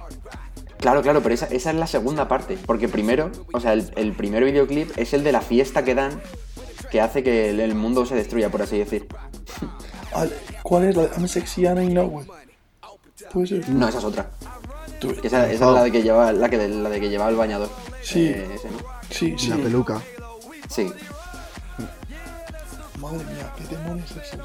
Claro, 0.79 1.03
claro, 1.03 1.23
pero 1.23 1.35
esa, 1.35 1.47
esa 1.47 1.71
es 1.71 1.77
la 1.77 1.87
segunda 1.87 2.29
parte, 2.29 2.57
porque 2.67 2.89
primero, 2.89 3.31
o 3.53 3.61
sea, 3.61 3.73
el, 3.73 3.91
el 3.97 4.13
primer 4.13 4.45
videoclip 4.45 4.97
es 4.97 5.13
el 5.13 5.25
de 5.25 5.33
la 5.33 5.41
fiesta 5.41 5.85
que 5.85 5.95
dan 5.95 6.21
que 6.91 7.01
hace 7.01 7.23
que 7.23 7.51
el, 7.51 7.61
el 7.61 7.75
mundo 7.75 8.07
se 8.07 8.15
destruya, 8.15 8.51
por 8.51 8.63
así 8.63 8.79
decir. 8.79 9.07
¿Cuál 10.63 10.85
es 10.85 10.97
la 10.97 11.03
de 11.03 11.09
I'm 11.17 11.29
sexy 11.29 11.67
and 11.67 11.83
I 11.83 11.87
know 11.89 12.23
it? 12.23 12.29
Puede 13.33 13.47
ser. 13.47 13.69
No, 13.69 13.89
esa 13.89 13.99
es 13.99 14.05
otra. 14.05 14.31
Esa, 15.23 15.51
esa 15.51 15.53
es 15.53 15.61
la 15.61 15.85
de 15.85 15.93
que 15.93 16.03
lleva, 16.03 16.33
la 16.33 16.49
que 16.49 16.69
la 16.69 16.89
de 16.89 17.01
que 17.01 17.09
llevaba 17.09 17.31
el 17.31 17.37
bañador. 17.37 17.69
Sí. 18.03 18.27
Eh, 18.27 18.49
ese, 18.55 18.71
¿no? 18.71 18.79
Sí, 19.11 19.35
sí. 19.37 19.49
la 19.49 19.57
peluca. 19.57 20.01
Sí. 20.69 20.91
Madre 23.01 23.25
mía, 23.25 23.53
qué 23.57 23.77
demonios 23.77 24.11
es 24.11 24.33
eso. 24.35 24.43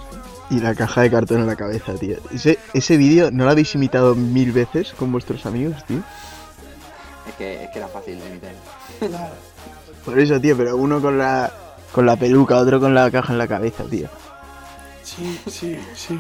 Y 0.49 0.59
la 0.59 0.75
caja 0.75 1.01
de 1.01 1.11
cartón 1.11 1.39
en 1.39 1.47
la 1.47 1.55
cabeza, 1.55 1.95
tío. 1.95 2.17
Ese, 2.31 2.59
ese 2.73 2.97
vídeo, 2.97 3.31
¿no 3.31 3.45
lo 3.45 3.51
habéis 3.51 3.73
imitado 3.75 4.15
mil 4.15 4.51
veces 4.51 4.93
con 4.93 5.11
vuestros 5.11 5.45
amigos, 5.45 5.83
tío? 5.85 5.99
Es 7.27 7.35
que, 7.35 7.63
es 7.63 7.69
que 7.71 7.79
era 7.79 7.87
fácil 7.87 8.19
de 8.19 8.29
imitar. 8.29 8.51
Claro. 8.99 9.33
Por 10.05 10.19
eso, 10.19 10.39
tío, 10.39 10.55
pero 10.57 10.75
uno 10.77 11.01
con 11.01 11.17
la, 11.17 11.51
con 11.91 12.05
la 12.05 12.15
peluca, 12.15 12.57
otro 12.57 12.79
con 12.79 12.93
la 12.93 13.09
caja 13.09 13.33
en 13.33 13.39
la 13.39 13.47
cabeza, 13.47 13.85
tío. 13.85 14.07
Sí, 15.03 15.39
sí, 15.49 15.77
sí. 15.95 16.19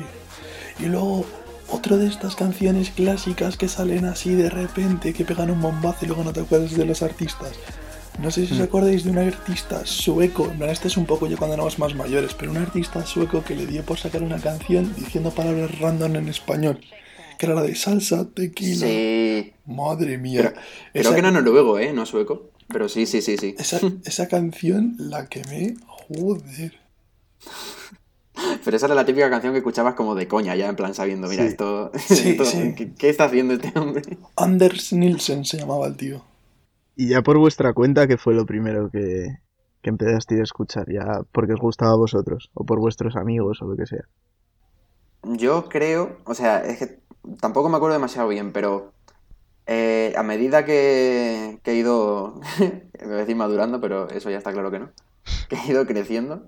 Y 0.79 0.85
luego, 0.85 1.25
otra 1.69 1.97
de 1.97 2.07
estas 2.07 2.35
canciones 2.35 2.89
clásicas 2.89 3.57
que 3.57 3.67
salen 3.67 4.05
así 4.05 4.33
de 4.33 4.49
repente, 4.49 5.13
que 5.13 5.25
pegan 5.25 5.51
un 5.51 5.61
bombazo 5.61 6.05
y 6.05 6.07
luego 6.07 6.23
no 6.23 6.33
te 6.33 6.41
acuerdas 6.41 6.71
de 6.71 6.85
los 6.85 7.01
artistas. 7.03 7.51
No 8.19 8.31
sé 8.31 8.45
si 8.47 8.53
os 8.53 8.59
acordáis 8.61 9.03
de 9.03 9.11
un 9.11 9.17
artista 9.17 9.85
sueco, 9.85 10.45
en 10.45 10.57
plan, 10.57 10.69
este 10.69 10.87
es 10.87 10.97
un 10.97 11.05
poco 11.05 11.27
ya 11.27 11.35
cuando 11.35 11.55
éramos 11.55 11.77
más 11.79 11.93
mayores, 11.95 12.33
pero 12.33 12.51
un 12.51 12.57
artista 12.57 13.05
sueco 13.05 13.43
que 13.43 13.55
le 13.55 13.65
dio 13.65 13.83
por 13.83 13.97
sacar 13.97 14.21
una 14.23 14.39
canción 14.39 14.93
diciendo 14.95 15.31
palabras 15.31 15.77
random 15.79 16.15
en 16.17 16.29
español, 16.29 16.79
que 17.37 17.45
era 17.47 17.55
la 17.55 17.63
de 17.63 17.75
salsa, 17.75 18.29
tequila. 18.29 18.87
Sí. 18.87 19.53
Madre 19.65 20.17
mía. 20.17 20.53
Creo 20.53 20.61
Esa- 20.93 21.13
que 21.13 21.19
era 21.19 21.31
noruego, 21.31 21.79
¿eh? 21.79 21.91
No 21.91 22.05
sueco. 22.05 22.49
Pero 22.69 22.87
sí, 22.87 23.05
sí, 23.07 23.21
sí, 23.21 23.35
sí. 23.37 23.55
esa, 23.57 23.79
esa 24.05 24.27
canción 24.27 24.95
la 24.99 25.27
quemé, 25.27 25.75
joder. 25.85 26.79
Pero 28.63 28.77
esa 28.77 28.85
era 28.85 28.95
la 28.95 29.05
típica 29.05 29.29
canción 29.29 29.53
que 29.53 29.57
escuchabas 29.59 29.95
como 29.95 30.15
de 30.15 30.27
coña, 30.27 30.55
ya 30.55 30.69
en 30.69 30.75
plan 30.75 30.93
sabiendo, 30.93 31.27
mira, 31.27 31.43
Sí. 31.43 31.49
esto, 31.49 31.91
Sí, 32.07 32.29
esto- 32.29 32.45
sí. 32.45 32.73
¿qué, 32.77 32.93
qué 32.93 33.09
está 33.09 33.25
haciendo 33.25 33.55
este 33.55 33.77
hombre? 33.77 34.03
Anders 34.37 34.93
Nielsen 34.93 35.43
se 35.45 35.57
llamaba 35.57 35.87
el 35.87 35.97
tío. 35.97 36.23
Y 36.95 37.09
ya 37.09 37.21
por 37.21 37.37
vuestra 37.37 37.73
cuenta, 37.73 38.07
¿qué 38.07 38.17
fue 38.17 38.33
lo 38.33 38.45
primero 38.45 38.89
que, 38.89 39.37
que 39.81 39.89
empezasteis 39.89 40.41
a 40.41 40.43
escuchar? 40.43 40.85
Ya 40.91 41.21
porque 41.31 41.53
os 41.53 41.59
gustaba 41.59 41.93
a 41.93 41.97
vosotros, 41.97 42.51
o 42.53 42.65
por 42.65 42.79
vuestros 42.79 43.15
amigos, 43.15 43.61
o 43.61 43.65
lo 43.65 43.75
que 43.75 43.85
sea. 43.85 44.03
Yo 45.23 45.69
creo, 45.69 46.17
o 46.25 46.33
sea, 46.33 46.59
es 46.59 46.77
que 46.77 46.99
tampoco 47.39 47.69
me 47.69 47.77
acuerdo 47.77 47.95
demasiado 47.95 48.27
bien, 48.27 48.51
pero 48.51 48.93
eh, 49.65 50.13
a 50.17 50.23
medida 50.23 50.65
que, 50.65 51.59
que 51.63 51.71
he 51.71 51.75
ido, 51.75 52.41
me 52.59 52.81
voy 53.05 53.13
a 53.13 53.17
decir 53.17 53.35
madurando, 53.35 53.79
pero 53.79 54.09
eso 54.09 54.29
ya 54.29 54.37
está 54.37 54.51
claro 54.51 54.69
que 54.69 54.79
no, 54.79 54.91
que 55.49 55.55
he 55.55 55.71
ido 55.71 55.85
creciendo, 55.87 56.47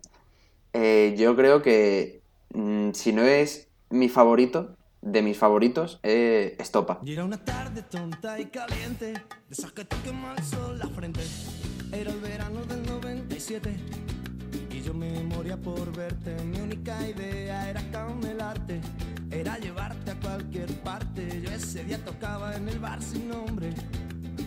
eh, 0.74 1.16
yo 1.18 1.36
creo 1.36 1.62
que 1.62 2.22
mm, 2.54 2.92
si 2.92 3.14
no 3.14 3.24
es 3.24 3.70
mi 3.90 4.10
favorito, 4.10 4.76
de 5.06 5.22
mis 5.22 5.38
favoritos, 5.38 6.00
eh, 6.04 6.56
Estopa. 6.60 7.00
Y 7.06 7.14
era 7.14 7.24
una 7.24 7.38
tarde 7.38 7.84
tonta 7.84 8.40
y 8.40 8.48
caliente, 8.48 9.14
de 9.14 9.24
esas 9.50 9.72
que 9.72 9.86
te 9.86 9.96
quema 9.98 10.34
el 10.36 10.44
sol 10.44 10.80
la 10.80 10.88
frente. 10.88 11.22
Era 11.92 12.12
el 12.12 12.20
verano 12.20 12.66
del 12.66 12.84
97 12.88 13.76
y 14.72 14.82
yo 14.82 14.94
me 14.94 15.12
moría 15.24 15.58
por 15.58 15.96
verte. 15.96 16.36
Mi 16.44 16.60
única 16.60 17.08
idea 17.08 17.70
era 17.70 17.82
camelarte, 17.92 18.82
era 19.30 19.58
llevarte 19.60 20.12
a 20.12 20.20
cualquier 20.20 20.74
parte. 20.82 21.42
Yo 21.42 21.52
ese 21.52 21.84
día 21.84 22.04
tocaba 22.04 22.56
en 22.56 22.68
el 22.68 22.80
bar 22.80 23.02
sin 23.02 23.30
nombre 23.30 23.70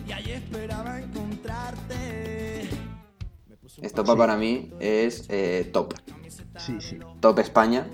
y 0.05 0.11
allí 0.11 0.31
esperaba 0.31 0.99
encontrarte. 0.99 2.67
Estopa 3.81 4.15
para 4.17 4.35
mí 4.35 4.73
es 4.81 5.25
eh, 5.29 5.69
top. 5.71 5.93
Sí, 6.57 6.75
sí. 6.81 6.99
Top 7.21 7.39
España. 7.39 7.87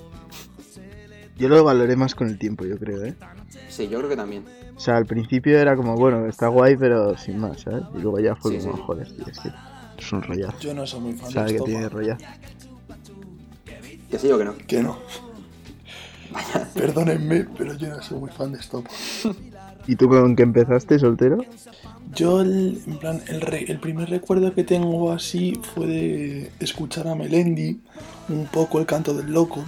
Yo 1.37 1.49
lo 1.49 1.63
valoré 1.63 1.95
más 1.95 2.15
con 2.15 2.27
el 2.27 2.37
tiempo, 2.37 2.65
yo 2.65 2.77
creo, 2.77 3.03
¿eh? 3.03 3.13
Sí, 3.69 3.87
yo 3.89 3.97
creo 3.99 4.09
que 4.09 4.15
también. 4.15 4.43
O 4.75 4.79
sea, 4.79 4.97
al 4.97 5.05
principio 5.05 5.57
era 5.59 5.75
como, 5.75 5.95
bueno, 5.95 6.25
está 6.27 6.47
guay, 6.47 6.75
pero 6.77 7.17
sin 7.17 7.37
más, 7.39 7.61
¿sabes? 7.61 7.83
Y 7.97 8.01
luego 8.01 8.19
ya 8.19 8.35
fue 8.35 8.51
Sí, 8.51 8.57
como, 8.65 8.75
sí. 8.77 8.83
joder, 8.85 9.11
tío, 9.11 9.25
es 9.29 9.39
que 9.39 9.49
es 9.97 10.11
un 10.13 10.21
rollazo. 10.21 10.59
Yo 10.59 10.73
no 10.73 10.85
soy 10.87 10.99
muy 11.01 11.13
fan 11.13 11.31
Sabe 11.31 11.53
de 11.53 11.57
que 11.59 11.63
tiene 11.65 11.89
rollazo. 11.89 12.25
Que 14.09 14.19
sí 14.19 14.31
o 14.31 14.37
que 14.37 14.45
no. 14.45 14.55
Que 14.67 14.81
no. 14.83 14.97
Perdónenme, 16.73 17.45
pero 17.57 17.73
yo 17.75 17.89
no 17.89 18.01
soy 18.01 18.19
muy 18.19 18.29
fan 18.29 18.51
de 18.51 18.59
Estopa. 18.59 18.89
¿Y 19.87 19.95
tú 19.95 20.09
con 20.09 20.35
qué 20.35 20.43
empezaste, 20.43 20.99
soltero? 20.99 21.37
Yo, 22.13 22.41
el, 22.41 22.81
en 22.87 22.97
plan, 22.97 23.21
el, 23.27 23.41
re- 23.41 23.65
el 23.71 23.79
primer 23.79 24.09
recuerdo 24.09 24.53
que 24.53 24.63
tengo 24.63 25.11
así 25.11 25.59
fue 25.73 25.85
de 25.85 26.51
escuchar 26.59 27.07
a 27.07 27.15
Melendi, 27.15 27.79
un 28.29 28.45
poco 28.47 28.79
el 28.79 28.85
canto 28.85 29.13
del 29.13 29.31
loco, 29.31 29.63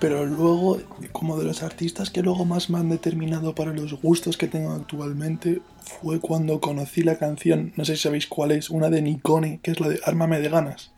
pero 0.00 0.24
luego, 0.26 0.78
como 1.12 1.38
de 1.38 1.44
los 1.44 1.62
artistas 1.62 2.10
que 2.10 2.22
luego 2.22 2.44
más 2.44 2.70
me 2.70 2.78
han 2.78 2.88
determinado 2.88 3.54
para 3.54 3.72
los 3.72 3.94
gustos 4.00 4.36
que 4.36 4.48
tengo 4.48 4.72
actualmente, 4.72 5.60
fue 6.00 6.20
cuando 6.20 6.60
conocí 6.60 7.02
la 7.02 7.18
canción, 7.18 7.72
no 7.76 7.84
sé 7.84 7.96
si 7.96 8.02
sabéis 8.02 8.26
cuál 8.26 8.52
es, 8.52 8.70
una 8.70 8.90
de 8.90 9.02
Nikone, 9.02 9.60
que 9.62 9.70
es 9.72 9.80
la 9.80 9.88
de 9.88 10.00
Ármame 10.04 10.40
de 10.40 10.48
ganas. 10.48 10.92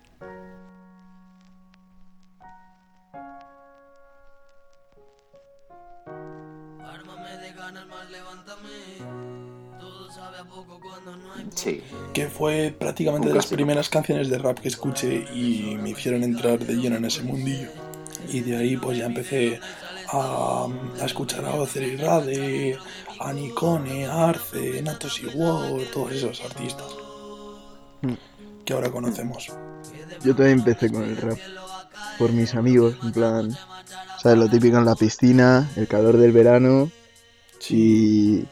Ármame 6.84 7.36
de 7.38 7.52
ganas, 7.52 7.86
más 7.86 8.10
levántame. 8.10 9.78
Todo 9.78 10.10
sabe 10.10 10.38
a 10.38 10.44
poco 10.44 10.80
cuando 10.80 11.16
no 11.16 11.32
hay 11.34 11.46
Sí. 11.54 11.82
que 12.12 12.28
fue 12.28 12.74
prácticamente 12.78 13.28
de 13.28 13.34
las 13.34 13.46
primeras 13.46 13.88
canciones 13.88 14.28
de 14.28 14.38
rap 14.38 14.58
que 14.60 14.68
escuché 14.68 15.24
y 15.34 15.76
me 15.80 15.90
hicieron 15.90 16.22
entrar 16.22 16.58
de 16.58 16.74
lleno 16.74 16.96
en 16.96 17.04
ese 17.04 17.22
mundillo. 17.22 17.68
Y 18.28 18.40
de 18.40 18.56
ahí 18.56 18.76
pues 18.76 18.98
ya 18.98 19.06
empecé 19.06 19.60
a, 20.12 20.66
a 21.00 21.04
escuchar 21.04 21.44
a 21.44 21.54
Ocer 21.54 21.82
y 21.82 21.96
Rade, 21.96 22.78
a 23.20 23.32
Nikone, 23.32 24.06
a 24.06 24.28
Arce, 24.28 24.82
Natos 24.82 25.20
y 25.20 25.26
War, 25.26 25.82
todos 25.92 26.12
esos 26.12 26.40
artistas 26.44 26.86
que 28.68 28.74
ahora 28.74 28.90
conocemos. 28.90 29.50
Yo 30.22 30.34
también 30.34 30.58
empecé 30.58 30.92
con 30.92 31.02
el 31.02 31.16
rap. 31.16 31.38
Por 32.18 32.32
mis 32.32 32.54
amigos, 32.54 32.96
en 33.02 33.12
plan, 33.12 33.56
¿sabes? 34.22 34.38
Lo 34.38 34.48
típico 34.48 34.76
en 34.76 34.84
la 34.84 34.94
piscina, 34.94 35.66
el 35.76 35.88
calor 35.88 36.18
del 36.18 36.32
verano. 36.32 36.90
Y, 37.70 38.44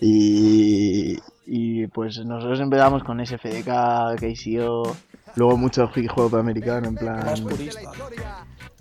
y, 0.00 1.18
y 1.46 1.86
pues 1.88 2.24
nosotros 2.24 2.60
empezamos 2.60 3.02
con 3.02 3.24
SFDK, 3.24 4.20
KCO, 4.20 4.96
luego 5.34 5.56
mucho 5.56 5.90
hip 5.96 6.10
hop 6.14 6.36
americano, 6.36 6.88
en 6.88 6.94
Más 6.94 7.40
plan, 7.40 7.48
purista. 7.48 7.90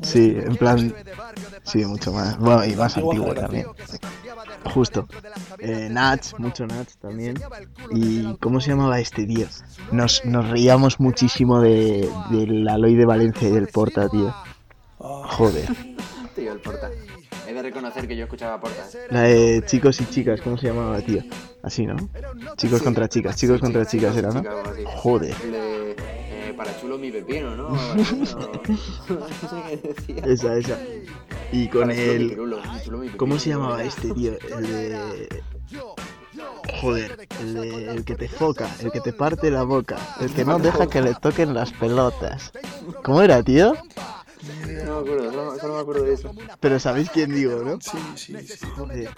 Sí, 0.01 0.35
en 0.37 0.55
plan. 0.57 0.93
Sí, 1.63 1.85
mucho 1.85 2.11
más. 2.11 2.37
Bueno, 2.37 2.65
y 2.65 2.75
más 2.75 2.97
Antigua 2.97 3.13
antiguo 3.13 3.33
también. 3.33 3.65
Justo. 4.73 5.07
Eh, 5.59 5.87
Nats, 5.89 6.35
mucho 6.37 6.65
Nats 6.67 6.97
también. 6.97 7.39
¿Y 7.91 8.35
cómo 8.37 8.59
se 8.59 8.71
llamaba 8.71 8.99
este 8.99 9.25
tío? 9.25 9.47
Nos, 9.91 10.25
nos 10.25 10.49
reíamos 10.49 10.99
muchísimo 10.99 11.61
de, 11.61 12.09
del 12.29 12.67
Aloy 12.67 12.95
de 12.95 13.05
Valencia 13.05 13.47
y 13.47 13.51
del 13.51 13.67
Porta, 13.67 14.09
tío. 14.09 14.33
Ah, 14.99 15.23
Joder. 15.27 15.67
Tío, 16.35 16.51
el 16.51 16.59
Porta. 16.59 16.89
He 17.47 17.53
de 17.53 17.61
reconocer 17.61 18.07
que 18.07 18.17
yo 18.17 18.23
escuchaba 18.25 18.59
Porta. 18.59 18.83
¿eh? 18.93 19.07
La 19.09 19.21
de 19.21 19.63
chicos 19.65 20.01
y 20.01 20.05
chicas, 20.07 20.41
¿cómo 20.41 20.57
se 20.57 20.67
llamaba, 20.67 20.99
tío? 20.99 21.23
Así, 21.63 21.85
¿no? 21.85 21.95
Chicos 22.57 22.81
contra 22.81 23.07
chicas, 23.07 23.37
chicos 23.37 23.61
contra 23.61 23.85
chicas 23.85 24.17
era, 24.17 24.31
¿no? 24.31 24.43
Joder. 24.97 25.33
Para 26.65 26.81
chulo 26.81 26.97
mi 26.97 27.11
pepino, 27.11 27.55
¿no? 27.55 27.69
¿no? 27.69 27.77
Sé 27.77 28.15
qué 29.69 29.77
decía. 29.77 30.23
Esa, 30.25 30.57
esa. 30.57 30.79
Y 31.51 31.67
con 31.67 31.89
Para 31.89 31.93
el... 31.93 32.35
chulo 32.35 32.59
¿Cómo 33.17 33.37
se 33.37 33.49
llamaba 33.49 33.83
este, 33.83 34.11
tío? 34.13 34.33
El 34.57 34.67
de... 34.67 35.43
Joder, 36.81 37.27
el, 37.39 37.53
de, 37.53 37.91
el 37.91 38.03
que 38.03 38.15
te 38.15 38.27
foca, 38.27 38.67
el 38.81 38.91
que 38.91 38.99
te 38.99 39.13
parte 39.13 39.51
la 39.51 39.63
boca, 39.63 39.97
el 40.19 40.33
que 40.33 40.43
no 40.43 40.57
deja 40.57 40.87
que 40.87 41.01
le 41.01 41.13
toquen 41.13 41.53
las 41.53 41.71
pelotas. 41.71 42.51
¿Cómo 43.03 43.21
era, 43.21 43.43
tío? 43.43 43.75
No 44.85 44.95
me 44.95 44.99
acuerdo, 45.01 45.31
solo, 45.31 45.59
solo 45.59 45.73
me 45.75 45.79
acuerdo 45.81 46.03
de 46.03 46.13
eso. 46.13 46.31
Pero 46.59 46.79
sabéis 46.79 47.09
quién 47.09 47.33
digo, 47.33 47.63
¿no? 47.63 47.79
sí, 47.81 47.97
sí, 48.15 48.35
sí. 48.45 48.65
Joder. 48.75 49.07
Eh... 49.07 49.09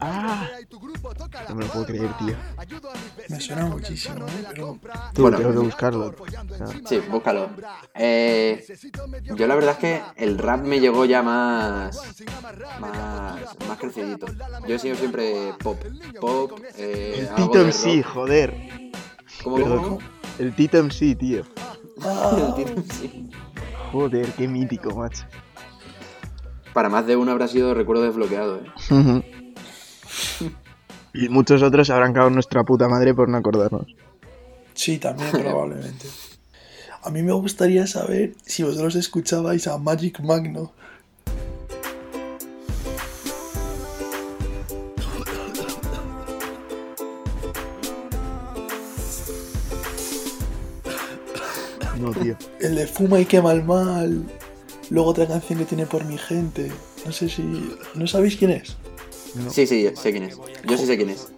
¡Ah! 0.00 0.48
No 1.48 1.54
me 1.54 1.64
lo 1.64 1.72
puedo 1.72 1.86
creer, 1.86 2.10
tío. 2.18 2.36
Me 3.28 3.40
suena 3.40 3.66
muchísimo, 3.66 4.26
¿eh? 4.26 4.44
Pero 4.50 4.78
Tú, 5.14 5.22
Bueno. 5.22 5.38
tengo 5.38 5.52
que 5.52 5.58
buscarlo. 5.58 6.14
Sí, 6.88 6.98
búscalo. 7.10 7.50
Eh, 7.94 8.64
yo 9.36 9.46
la 9.46 9.54
verdad 9.54 9.72
es 9.72 9.78
que 9.78 10.02
el 10.16 10.38
rap 10.38 10.60
me 10.64 10.80
llegó 10.80 11.04
ya 11.04 11.22
más. 11.22 11.96
más. 12.80 13.56
más 13.68 13.78
crecidito. 13.78 14.26
Yo 14.66 14.74
he 14.74 14.78
sido 14.78 14.96
siempre 14.96 15.54
pop. 15.62 15.78
Pop, 16.20 16.58
eh, 16.76 17.26
el 17.28 17.34
Tito 17.34 17.58
MC, 17.64 18.02
rock. 18.02 18.12
joder. 18.14 18.54
¿Cómo, 19.44 19.56
Perdón, 19.56 19.76
cómo, 19.78 19.98
cómo? 19.98 20.08
El 20.38 20.54
Tito 20.54 20.78
MC, 20.82 21.14
tío. 21.16 21.44
Joder, 23.92 24.26
qué 24.32 24.48
mítico, 24.48 24.94
macho. 24.94 25.24
Para 26.72 26.88
más 26.88 27.06
de 27.06 27.16
uno 27.16 27.32
habrá 27.32 27.48
sido 27.48 27.74
recuerdo 27.74 28.04
desbloqueado, 28.04 28.60
eh. 28.60 29.22
y 31.14 31.28
muchos 31.28 31.62
otros 31.62 31.90
habrán 31.90 32.12
cagado 32.12 32.28
en 32.28 32.34
nuestra 32.34 32.62
puta 32.62 32.88
madre 32.88 33.12
por 33.14 33.28
no 33.28 33.38
acordarnos. 33.38 33.86
sí, 34.74 34.98
también 34.98 35.30
probablemente. 35.32 36.06
A 37.02 37.10
mí 37.10 37.22
me 37.22 37.32
gustaría 37.32 37.86
saber 37.86 38.34
si 38.44 38.62
vosotros 38.62 38.94
escuchabais 38.94 39.66
a 39.66 39.78
Magic 39.78 40.20
Magno. 40.20 40.72
Tío. 52.22 52.36
El 52.60 52.74
de 52.76 52.86
Fuma 52.86 53.20
y 53.20 53.24
quema 53.24 53.52
el 53.52 53.64
mal. 53.64 54.24
Luego 54.90 55.10
otra 55.10 55.26
canción 55.26 55.58
que 55.58 55.64
tiene 55.64 55.86
por 55.86 56.04
mi 56.04 56.18
gente. 56.18 56.70
No 57.06 57.12
sé 57.12 57.28
si. 57.28 57.76
¿No 57.94 58.06
sabéis 58.06 58.36
quién 58.36 58.50
es? 58.50 58.76
Sí, 59.50 59.66
sí, 59.66 59.88
sé 59.94 60.10
quién 60.10 60.24
es. 60.24 60.36
Yo 60.66 60.76
sí 60.76 60.86
sé 60.86 60.96
quién 60.96 61.10
es. 61.10 61.28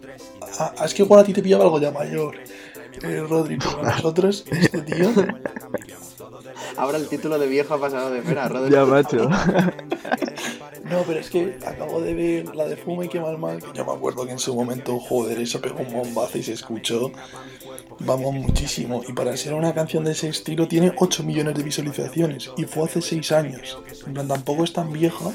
Ah, 0.59 0.73
es 0.85 0.93
que 0.93 1.03
igual 1.03 1.21
a 1.21 1.23
ti 1.23 1.33
te 1.33 1.41
pillaba 1.41 1.63
algo 1.63 1.79
ya 1.79 1.91
mayor. 1.91 2.35
Eh, 3.01 3.23
Rodri, 3.27 3.57
pero 3.57 3.79
a 3.85 3.91
nosotros, 3.95 4.45
este 4.51 4.81
tío. 4.81 5.11
Ahora 6.77 6.97
el 6.97 7.07
título 7.07 7.37
de 7.37 7.47
viejo 7.47 7.73
ha 7.73 7.79
pasado 7.79 8.11
de 8.11 8.21
pena, 8.21 8.47
Rodri. 8.47 8.73
Ya, 8.73 8.85
macho. 8.85 9.29
No, 10.83 11.01
pero 11.07 11.19
es 11.19 11.29
que 11.29 11.57
acabo 11.65 12.01
de 12.01 12.13
ver 12.13 12.55
la 12.55 12.65
de 12.65 12.75
Fuma 12.77 13.05
y 13.05 13.07
quema 13.07 13.29
el 13.29 13.37
mal. 13.37 13.59
Que 13.63 13.71
yo 13.73 13.85
me 13.85 13.93
acuerdo 13.93 14.25
que 14.25 14.31
en 14.31 14.39
su 14.39 14.53
momento, 14.53 14.99
joder, 14.99 15.39
eso 15.39 15.59
pegó 15.61 15.79
un 15.79 15.91
bombazo 15.91 16.37
y 16.37 16.43
se 16.43 16.53
escuchó. 16.53 17.11
Vamos, 17.99 18.33
muchísimo. 18.33 19.01
Y 19.07 19.13
para 19.13 19.35
ser 19.37 19.53
una 19.53 19.73
canción 19.73 20.03
de 20.03 20.11
ese 20.11 20.29
estilo, 20.29 20.67
tiene 20.67 20.93
8 20.97 21.23
millones 21.23 21.55
de 21.55 21.63
visualizaciones. 21.63 22.51
Y 22.57 22.65
fue 22.65 22.83
hace 22.83 23.01
6 23.01 23.31
años. 23.31 23.79
En 24.05 24.13
plan, 24.13 24.27
tampoco 24.27 24.63
es 24.63 24.73
tan 24.73 24.91
vieja. 24.91 25.31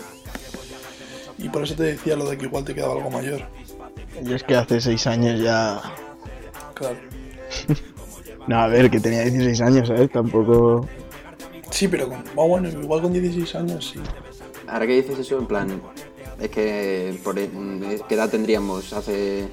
Y 1.38 1.48
por 1.48 1.62
eso 1.62 1.74
te 1.74 1.84
decía 1.84 2.16
lo 2.16 2.28
de 2.28 2.36
que 2.36 2.46
igual 2.46 2.64
te 2.64 2.74
quedaba 2.74 2.94
algo 2.94 3.10
mayor. 3.10 3.42
Yo 4.22 4.34
es 4.34 4.42
que 4.42 4.56
hace 4.56 4.80
seis 4.80 5.06
años 5.06 5.40
ya. 5.40 5.80
Claro. 6.74 6.96
No, 8.46 8.58
a 8.60 8.66
ver, 8.66 8.90
que 8.90 8.98
tenía 8.98 9.24
16 9.24 9.60
años, 9.60 9.88
¿sabes? 9.88 10.10
Tampoco. 10.10 10.88
Sí, 11.70 11.88
pero 11.88 12.08
con, 12.08 12.24
bueno, 12.34 12.68
igual 12.68 13.02
con 13.02 13.12
16 13.12 13.54
años 13.54 13.90
sí. 13.92 14.00
Ahora 14.66 14.86
que 14.86 14.94
dices 15.02 15.18
eso, 15.18 15.38
en 15.38 15.46
plan, 15.46 15.80
es 16.40 16.50
que 16.50 17.18
por 17.22 17.38
e- 17.38 17.50
¿qué 18.08 18.14
edad 18.14 18.30
tendríamos 18.30 18.92
hace 18.92 19.48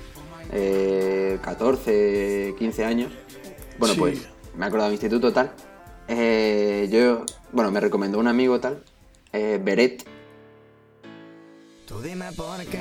eh, 0.51 1.39
14, 1.41 2.55
15 2.57 2.85
años? 2.85 3.11
Bueno, 3.77 3.93
Sí. 3.95 3.99
pues 3.99 4.27
me 4.55 4.65
he 4.65 4.67
acordado 4.67 4.89
de 4.89 4.97
mi 4.97 5.01
instituto 5.01 5.31
tal. 5.33 5.51
Eh, 6.07 6.87
yo, 6.91 7.25
bueno, 7.51 7.71
me 7.71 7.79
recomendó 7.79 8.19
un 8.19 8.27
amigo 8.27 8.59
tal, 8.59 8.83
eh, 9.33 9.59
Beret. 9.63 10.05
Tú 11.87 12.01
dime 12.01 12.31
por 12.33 12.57
qué 12.65 12.79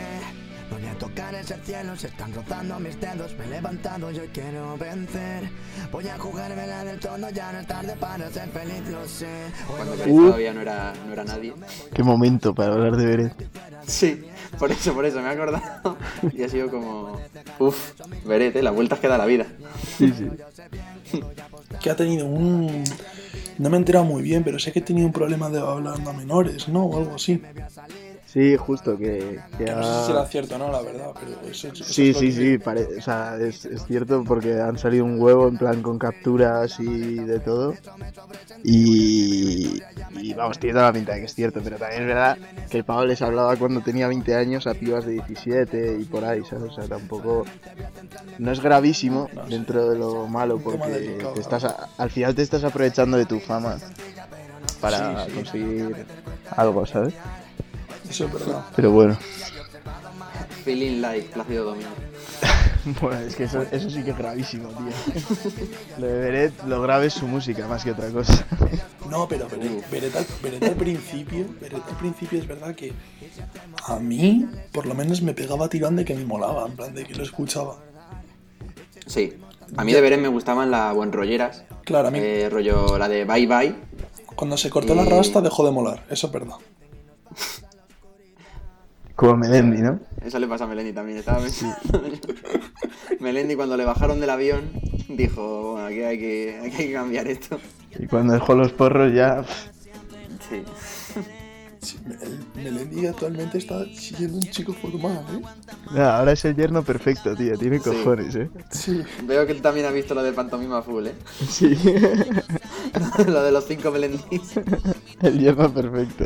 voy 0.74 0.86
a 0.86 0.98
tocar 0.98 1.34
ese 1.34 1.56
cielo, 1.64 1.96
se 1.96 2.08
están 2.08 2.32
rozando 2.32 2.78
mis 2.80 3.00
dedos, 3.00 3.34
me 3.38 3.44
he 3.44 3.48
levantado, 3.48 4.10
yo 4.10 4.22
quiero 4.32 4.76
vencer. 4.76 5.48
Voy 5.92 6.08
a 6.08 6.18
jugármela 6.18 6.84
del 6.84 6.98
todo, 6.98 7.30
ya 7.30 7.52
no 7.52 7.60
es 7.60 7.66
tarde 7.66 7.94
para 7.98 8.30
ser 8.30 8.48
feliz, 8.48 8.82
lo 8.90 9.06
sé. 9.06 9.26
Cuando 9.66 9.96
Beret 9.96 10.14
Uh. 10.14 10.26
todavía 10.26 10.52
no 10.52 10.60
era, 10.60 10.92
no 11.06 11.12
era 11.12 11.24
nadie. 11.24 11.54
Qué 11.92 12.02
momento 12.02 12.54
para 12.54 12.72
hablar 12.72 12.96
de 12.96 13.06
Beret. 13.06 13.48
Sí, 13.86 14.24
por 14.58 14.72
eso, 14.72 14.94
por 14.94 15.04
eso 15.04 15.20
me 15.20 15.28
he 15.28 15.32
acordado. 15.32 15.96
Y 16.32 16.42
ha 16.42 16.48
sido 16.48 16.70
como, 16.70 17.20
uff, 17.58 17.92
Beret, 18.24 18.56
eh, 18.56 18.62
las 18.62 18.74
vueltas 18.74 18.98
que 18.98 19.08
da 19.08 19.18
la 19.18 19.26
vida. 19.26 19.46
Sí, 19.96 20.12
sí. 20.16 21.20
Que 21.80 21.90
ha 21.90 21.96
tenido 21.96 22.26
un... 22.26 22.82
No 23.58 23.70
me 23.70 23.76
he 23.76 23.78
enterado 23.78 24.04
muy 24.04 24.22
bien, 24.22 24.42
pero 24.42 24.58
sé 24.58 24.72
que 24.72 24.80
tenía 24.80 25.06
un 25.06 25.12
problema 25.12 25.48
de 25.48 25.60
hablar 25.60 26.00
a 26.04 26.12
menores, 26.12 26.68
¿no? 26.68 26.86
O 26.86 26.98
algo 26.98 27.14
así. 27.14 27.40
Sí, 28.34 28.56
justo, 28.56 28.98
que, 28.98 29.40
que 29.56 29.64
Que 29.64 29.70
no 29.70 29.82
sé 29.84 30.00
si 30.00 30.06
será 30.08 30.26
cierto 30.26 30.58
no, 30.58 30.70
la 30.72 30.82
verdad, 30.82 31.12
pero 31.20 31.48
eso, 31.48 31.68
eso 31.68 31.84
Sí, 31.84 32.10
es 32.10 32.18
sí, 32.18 32.26
que- 32.26 32.32
sí, 32.32 32.58
pare- 32.58 32.88
o 32.98 33.00
sea, 33.00 33.36
es, 33.40 33.64
es 33.64 33.86
cierto 33.86 34.24
porque 34.26 34.60
han 34.60 34.76
salido 34.76 35.04
un 35.04 35.20
huevo 35.20 35.46
en 35.46 35.56
plan 35.56 35.80
con 35.82 36.00
capturas 36.00 36.80
y 36.80 37.14
de 37.14 37.38
todo. 37.38 37.76
Y, 38.64 39.80
y 40.20 40.34
vamos, 40.34 40.58
tiene 40.58 40.74
toda 40.74 40.86
la 40.86 40.92
pinta 40.92 41.12
de 41.12 41.20
que 41.20 41.26
es 41.26 41.34
cierto, 41.34 41.60
pero 41.62 41.76
también 41.76 42.02
es 42.02 42.08
verdad 42.08 42.38
que 42.70 42.78
el 42.78 42.84
pavo 42.84 43.04
les 43.04 43.22
hablaba 43.22 43.54
cuando 43.56 43.82
tenía 43.82 44.08
20 44.08 44.34
años 44.34 44.66
a 44.66 44.74
pibas 44.74 45.04
de 45.04 45.12
17 45.12 45.96
y 46.00 46.04
por 46.04 46.24
ahí, 46.24 46.42
¿sabes? 46.44 46.72
O 46.72 46.74
sea, 46.74 46.84
tampoco... 46.88 47.46
No 48.38 48.50
es 48.50 48.58
gravísimo 48.60 49.30
dentro 49.48 49.90
de 49.90 49.96
lo 49.96 50.26
malo 50.26 50.58
porque 50.58 51.18
te 51.34 51.40
estás 51.40 51.62
a- 51.64 51.88
al 51.98 52.10
final 52.10 52.34
te 52.34 52.42
estás 52.42 52.64
aprovechando 52.64 53.16
de 53.16 53.26
tu 53.26 53.38
fama 53.38 53.76
para 54.80 55.24
Sí, 55.24 55.30
sí. 55.30 55.36
conseguir 55.36 56.04
algo, 56.56 56.84
¿sabes? 56.84 57.14
Eso 58.08 58.26
es 58.26 58.32
verdad. 58.32 58.64
Pero 58.76 58.90
bueno. 58.90 59.16
Feeling 60.64 61.00
like 61.00 61.28
Plácido 61.30 61.64
Domingo. 61.66 61.88
Bueno, 63.00 63.18
es 63.20 63.34
que 63.34 63.44
eso, 63.44 63.62
eso 63.72 63.88
sí 63.88 64.02
que 64.02 64.10
es 64.10 64.18
gravísimo, 64.18 64.68
tío. 64.68 65.32
Lo 65.96 66.06
de 66.06 66.18
Beret, 66.18 66.64
lo 66.66 66.82
grave 66.82 67.06
es 67.06 67.14
su 67.14 67.26
música 67.26 67.66
más 67.66 67.82
que 67.82 67.92
otra 67.92 68.10
cosa. 68.10 68.44
No, 69.08 69.26
pero 69.26 69.48
Beret, 69.48 69.90
Beret 69.90 70.14
al, 70.14 70.26
Beret 70.42 70.62
al 70.64 70.74
principio, 70.74 71.46
Beret 71.58 71.82
al 71.82 71.96
principio 71.96 72.38
es 72.38 72.46
verdad 72.46 72.74
que 72.74 72.92
a 73.86 73.98
mí, 73.98 74.46
por 74.70 74.84
lo 74.84 74.94
menos, 74.94 75.22
me 75.22 75.32
pegaba 75.32 75.70
tirón 75.70 75.96
de 75.96 76.04
que 76.04 76.14
me 76.14 76.26
molaba, 76.26 76.66
en 76.66 76.76
plan 76.76 76.94
de 76.94 77.04
que 77.06 77.14
lo 77.14 77.22
escuchaba. 77.22 77.78
Sí. 79.06 79.32
A 79.78 79.84
mí 79.84 79.94
de 79.94 80.02
Beret 80.02 80.20
me 80.20 80.28
gustaban 80.28 80.70
las 80.70 80.94
buenrolleras. 80.94 81.64
Claro, 81.84 82.08
a 82.08 82.10
mí 82.10 82.18
Eh, 82.20 82.50
rollo 82.50 82.98
la 82.98 83.08
de 83.08 83.24
Bye 83.24 83.46
Bye. 83.46 83.74
cuando 84.36 84.58
se 84.58 84.68
cortó 84.68 84.94
la 84.94 85.06
rasta 85.06 85.40
dejó 85.40 85.64
de 85.64 85.72
molar, 85.72 86.04
eso 86.10 86.26
es 86.26 86.32
verdad. 86.34 86.56
Como 89.16 89.36
Melendi, 89.36 89.80
¿no? 89.80 90.00
Eso 90.24 90.38
le 90.38 90.46
pasa 90.48 90.64
a 90.64 90.66
Melendi 90.66 90.92
también. 90.92 91.18
Estaba 91.18 91.40
Melendi 93.20 93.54
cuando 93.54 93.76
le 93.76 93.84
bajaron 93.84 94.20
del 94.20 94.30
avión 94.30 94.70
dijo, 95.08 95.72
bueno, 95.72 95.86
aquí 95.86 96.00
hay 96.02 96.18
que, 96.18 96.58
aquí 96.64 96.76
hay 96.76 96.86
que 96.88 96.92
cambiar 96.92 97.26
esto. 97.28 97.58
Y 97.98 98.06
cuando 98.06 98.32
dejó 98.32 98.54
los 98.54 98.72
porros 98.72 99.12
ya... 99.12 99.44
Sí. 100.48 100.62
Sí, 101.80 101.98
el 102.16 102.40
Melendi 102.54 103.06
actualmente 103.06 103.58
está 103.58 103.84
siendo 103.94 104.36
un 104.38 104.42
chico 104.42 104.72
formal, 104.72 105.22
¿eh? 105.94 106.00
Ahora 106.00 106.32
es 106.32 106.42
el 106.46 106.56
yerno 106.56 106.82
perfecto, 106.82 107.36
tío. 107.36 107.58
Tiene 107.58 107.78
Sí. 107.78 107.90
cojones, 107.90 108.34
¿eh? 108.36 108.48
Sí, 108.70 109.02
Veo 109.24 109.46
que 109.46 109.54
también 109.56 109.84
has 109.84 109.92
visto 109.92 110.14
lo 110.14 110.22
de 110.22 110.32
pantomima 110.32 110.80
full, 110.80 111.08
¿eh? 111.08 111.14
Sí. 111.46 111.76
lo 113.26 113.42
de 113.42 113.52
los 113.52 113.66
cinco 113.66 113.90
Melendis. 113.90 114.54
el 115.20 115.38
yerno 115.38 115.70
perfecto. 115.74 116.24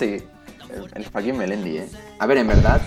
Sí. 0.00 0.16
El, 0.74 0.88
el 0.94 1.04
fucking 1.04 1.36
Melendi, 1.36 1.76
¿eh? 1.78 1.88
A 2.18 2.26
ver, 2.26 2.38
en 2.38 2.46
verdad, 2.48 2.80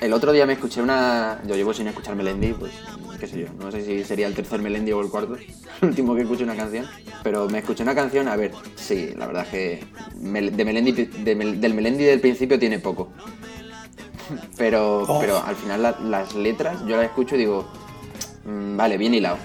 el 0.00 0.12
otro 0.12 0.32
día 0.32 0.46
me 0.46 0.54
escuché 0.54 0.80
una... 0.80 1.40
Yo 1.46 1.56
llevo 1.56 1.74
sin 1.74 1.86
escuchar 1.88 2.16
Melendi, 2.16 2.52
pues 2.54 2.72
qué 3.20 3.26
sé 3.26 3.40
yo, 3.40 3.48
no 3.58 3.70
sé 3.70 3.84
si 3.84 4.02
sería 4.04 4.26
el 4.28 4.34
tercer 4.34 4.60
Melendi 4.62 4.92
o 4.92 5.00
el 5.00 5.08
cuarto, 5.10 5.34
el 5.82 5.88
último 5.88 6.14
que 6.14 6.22
escuché 6.22 6.44
una 6.44 6.56
canción, 6.56 6.86
pero 7.22 7.48
me 7.48 7.58
escuché 7.58 7.82
una 7.82 7.94
canción, 7.94 8.28
a 8.28 8.36
ver, 8.36 8.52
sí, 8.76 9.10
la 9.16 9.26
verdad 9.26 9.42
es 9.44 9.48
que 9.50 9.84
de 10.14 10.64
Melendi, 10.64 10.92
de 10.92 11.36
Mel- 11.36 11.60
del 11.60 11.74
Melendi 11.74 12.04
del 12.04 12.20
principio 12.20 12.58
tiene 12.58 12.78
poco. 12.78 13.10
Pero, 14.56 15.02
Oh. 15.06 15.20
pero 15.20 15.42
al 15.44 15.54
final 15.54 15.82
la- 15.82 15.98
las 16.00 16.34
letras 16.34 16.78
yo 16.86 16.96
las 16.96 17.04
escucho 17.06 17.34
y 17.34 17.38
digo, 17.40 17.66
mm, 18.46 18.74
vale, 18.76 18.96
bien 18.96 19.12
hilado. 19.12 19.36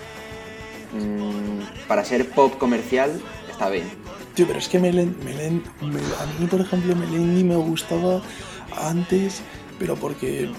Mm, 0.94 1.88
para 1.88 2.06
ser 2.06 2.30
pop 2.30 2.58
comercial 2.58 3.20
está 3.52 3.68
bien. 3.70 3.90
Tío, 4.40 4.48
pero 4.48 4.60
es 4.60 4.70
que 4.70 4.80
Melen, 4.80 5.18
Melen- 5.20 5.64
Mel- 5.82 6.14
a 6.18 6.40
mí, 6.40 6.48
por 6.48 6.62
ejemplo, 6.62 6.96
Melendi 6.96 7.44
me 7.44 7.58
gustaba 7.58 8.22
antes, 8.74 9.42
pero 9.78 9.98
porque 9.98 10.50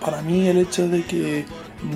para 0.00 0.22
mí 0.22 0.46
el 0.48 0.56
hecho 0.56 0.88
de 0.88 1.02
que 1.04 1.44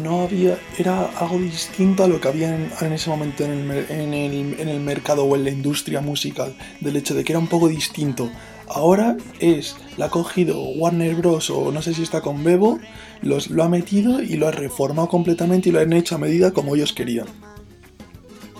no 0.02 0.20
había, 0.20 0.58
era 0.76 1.06
algo 1.18 1.38
distinto 1.38 2.04
a 2.04 2.08
lo 2.08 2.20
que 2.20 2.28
había 2.28 2.54
en, 2.54 2.92
ese 2.92 3.08
momento 3.08 3.42
en 3.42 3.70
el, 3.70 3.86
en, 3.88 4.12
el, 4.12 4.60
en 4.60 4.68
el 4.68 4.80
mercado 4.80 5.24
o 5.24 5.34
en 5.34 5.44
la 5.44 5.50
industria 5.50 6.02
musical, 6.02 6.54
del 6.82 6.96
hecho 6.96 7.14
de 7.14 7.24
que 7.24 7.32
era 7.32 7.38
un 7.38 7.46
poco 7.48 7.68
distinto. 7.68 8.30
Ahora 8.68 9.16
es, 9.40 9.76
la 9.96 10.06
ha 10.06 10.10
cogido 10.10 10.60
Warner 10.60 11.14
Bros. 11.14 11.48
o 11.48 11.72
no 11.72 11.80
sé 11.80 11.94
si 11.94 12.02
está 12.02 12.20
con 12.20 12.44
Bebo, 12.44 12.80
los, 13.22 13.48
lo 13.48 13.64
ha 13.64 13.70
metido 13.70 14.20
y 14.20 14.36
lo 14.36 14.46
ha 14.46 14.50
reformado 14.50 15.08
completamente 15.08 15.70
y 15.70 15.72
lo 15.72 15.80
han 15.80 15.94
hecho 15.94 16.16
a 16.16 16.18
medida 16.18 16.50
como 16.50 16.74
ellos 16.76 16.92
querían. 16.92 17.28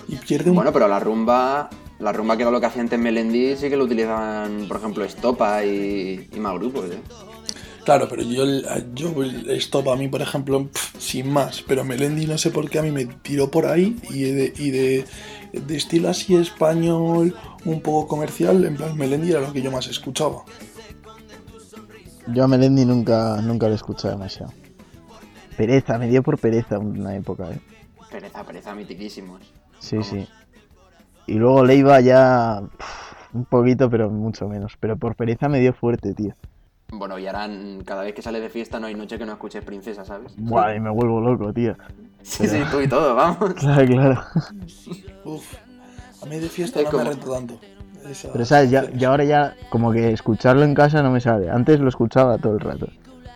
Y 0.07 0.15
pierde 0.15 0.49
un 0.49 0.55
Bueno, 0.55 0.73
pero 0.73 0.87
la 0.87 0.99
rumba, 0.99 1.69
la 1.99 2.11
rumba 2.11 2.35
que 2.35 2.43
era 2.43 2.51
lo 2.51 2.59
que 2.59 2.65
hacía 2.67 2.81
antes 2.81 2.99
Melendi 2.99 3.55
sí 3.55 3.69
que 3.69 3.77
lo 3.77 3.85
utilizaban, 3.85 4.65
por 4.67 4.77
ejemplo, 4.77 5.03
Estopa 5.05 5.63
y, 5.63 6.27
y 6.33 6.39
más 6.39 6.53
grupos, 6.55 6.85
¿eh? 6.91 6.99
Claro, 7.85 8.07
pero 8.09 8.21
yo, 8.23 8.43
el- 8.43 8.65
yo 8.95 9.11
el 9.23 9.49
Stop 9.57 9.89
a 9.89 9.95
mí, 9.97 10.07
por 10.07 10.21
ejemplo, 10.21 10.69
sin 10.97 11.29
más, 11.29 11.61
pero 11.67 11.83
Melendi 11.83 12.25
no 12.27 12.37
sé 12.37 12.49
por 12.49 12.69
qué 12.69 12.79
a 12.79 12.81
mí 12.81 12.91
me 12.91 13.05
tiró 13.05 13.51
por 13.51 13.65
ahí 13.65 13.97
y 14.09 14.21
de, 14.23 14.53
y 14.57 14.69
de, 14.71 15.05
de 15.51 15.75
estilo 15.75 16.07
así 16.09 16.33
español, 16.35 17.35
un 17.65 17.81
poco 17.81 18.07
comercial, 18.07 18.63
en 18.63 18.77
plan 18.77 18.97
Melendi 18.97 19.31
era 19.31 19.41
lo 19.41 19.51
que 19.51 19.61
yo 19.61 19.69
más 19.71 19.87
escuchaba. 19.87 20.43
Yo 22.27 22.45
a 22.45 22.47
Melendi 22.47 22.85
nunca, 22.85 23.41
nunca 23.41 23.67
lo 23.67 23.73
he 23.73 23.75
escuchado 23.75 24.13
demasiado. 24.13 24.53
Pereza, 25.57 25.97
me 25.97 26.07
dio 26.07 26.23
por 26.23 26.37
pereza 26.39 26.79
una 26.79 27.15
época, 27.15 27.51
¿eh? 27.51 27.59
Pereza, 28.09 28.43
pereza, 28.45 28.73
mitiquísimos. 28.75 29.41
Sí, 29.79 29.97
Vamos. 29.97 30.09
sí. 30.09 30.27
Y 31.27 31.35
luego 31.35 31.63
Leiva 31.65 31.99
ya 32.01 32.61
pff, 32.77 33.35
un 33.35 33.45
poquito, 33.45 33.89
pero 33.89 34.09
mucho 34.09 34.47
menos. 34.47 34.73
Pero 34.79 34.97
por 34.97 35.15
pereza 35.15 35.47
me 35.49 35.59
dio 35.59 35.73
fuerte, 35.73 36.13
tío. 36.13 36.33
Bueno, 36.91 37.17
y 37.17 37.25
ahora 37.25 37.47
mm, 37.47 37.81
cada 37.85 38.03
vez 38.03 38.13
que 38.13 38.21
sale 38.21 38.39
de 38.39 38.49
fiesta 38.49 38.79
no 38.79 38.87
hay 38.87 38.93
noche 38.95 39.17
que 39.17 39.25
no 39.25 39.31
escuches 39.33 39.63
princesa, 39.63 40.05
¿sabes? 40.05 40.33
Buah, 40.37 40.75
y 40.75 40.79
me 40.79 40.89
vuelvo 40.91 41.21
loco, 41.21 41.51
tío. 41.53 41.75
Sí, 42.23 42.47
sí, 42.47 42.57
tú 42.71 42.79
y 42.79 42.87
todo, 42.87 43.15
vamos. 43.15 43.53
Claro, 43.55 43.85
claro. 43.85 44.21
Uf, 45.25 45.55
a 46.21 46.25
mí 46.25 46.39
de 46.39 46.47
fiesta 46.47 46.79
Es 46.79 46.85
no 46.85 46.91
como- 46.91 47.03
me 47.03 47.15
tanto. 47.17 47.59
Esa- 48.09 48.31
Pero 48.31 48.45
sabes, 48.45 48.69
ya, 48.71 48.89
ya 48.91 49.09
ahora 49.09 49.25
ya 49.25 49.55
como 49.69 49.91
que 49.91 50.11
escucharlo 50.13 50.63
en 50.63 50.73
casa 50.73 51.03
no 51.03 51.11
me 51.11 51.19
sale. 51.19 51.49
Antes 51.49 51.81
lo 51.81 51.89
escuchaba 51.89 52.37
todo 52.37 52.53
el 52.53 52.61
rato. 52.61 52.87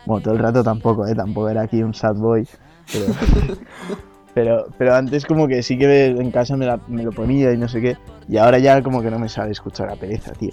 Bueno, 0.05 0.23
todo 0.23 0.35
el 0.35 0.39
rato 0.39 0.63
tampoco, 0.63 1.05
¿eh? 1.05 1.13
Tampoco 1.15 1.49
era 1.49 1.63
aquí 1.63 1.83
un 1.83 1.93
sad 1.93 2.15
boy. 2.15 2.47
Pero, 2.93 3.05
pero, 4.37 4.67
pero 4.77 4.93
antes 4.93 5.25
como 5.25 5.47
que 5.47 5.63
sí 5.63 5.77
que 5.79 6.05
en 6.07 6.29
casa 6.29 6.55
me, 6.55 6.65
la- 6.67 6.79
me 6.87 7.01
lo 7.03 7.11
ponía 7.11 7.51
y 7.51 7.57
no 7.57 7.67
sé 7.67 7.81
qué. 7.81 7.97
Y 8.29 8.37
ahora 8.37 8.59
ya 8.59 8.83
como 8.83 9.01
que 9.01 9.09
no 9.09 9.17
me 9.17 9.27
sale 9.29 9.51
escuchar 9.51 9.89
a 9.89 9.95
pereza, 9.95 10.31
tío. 10.33 10.51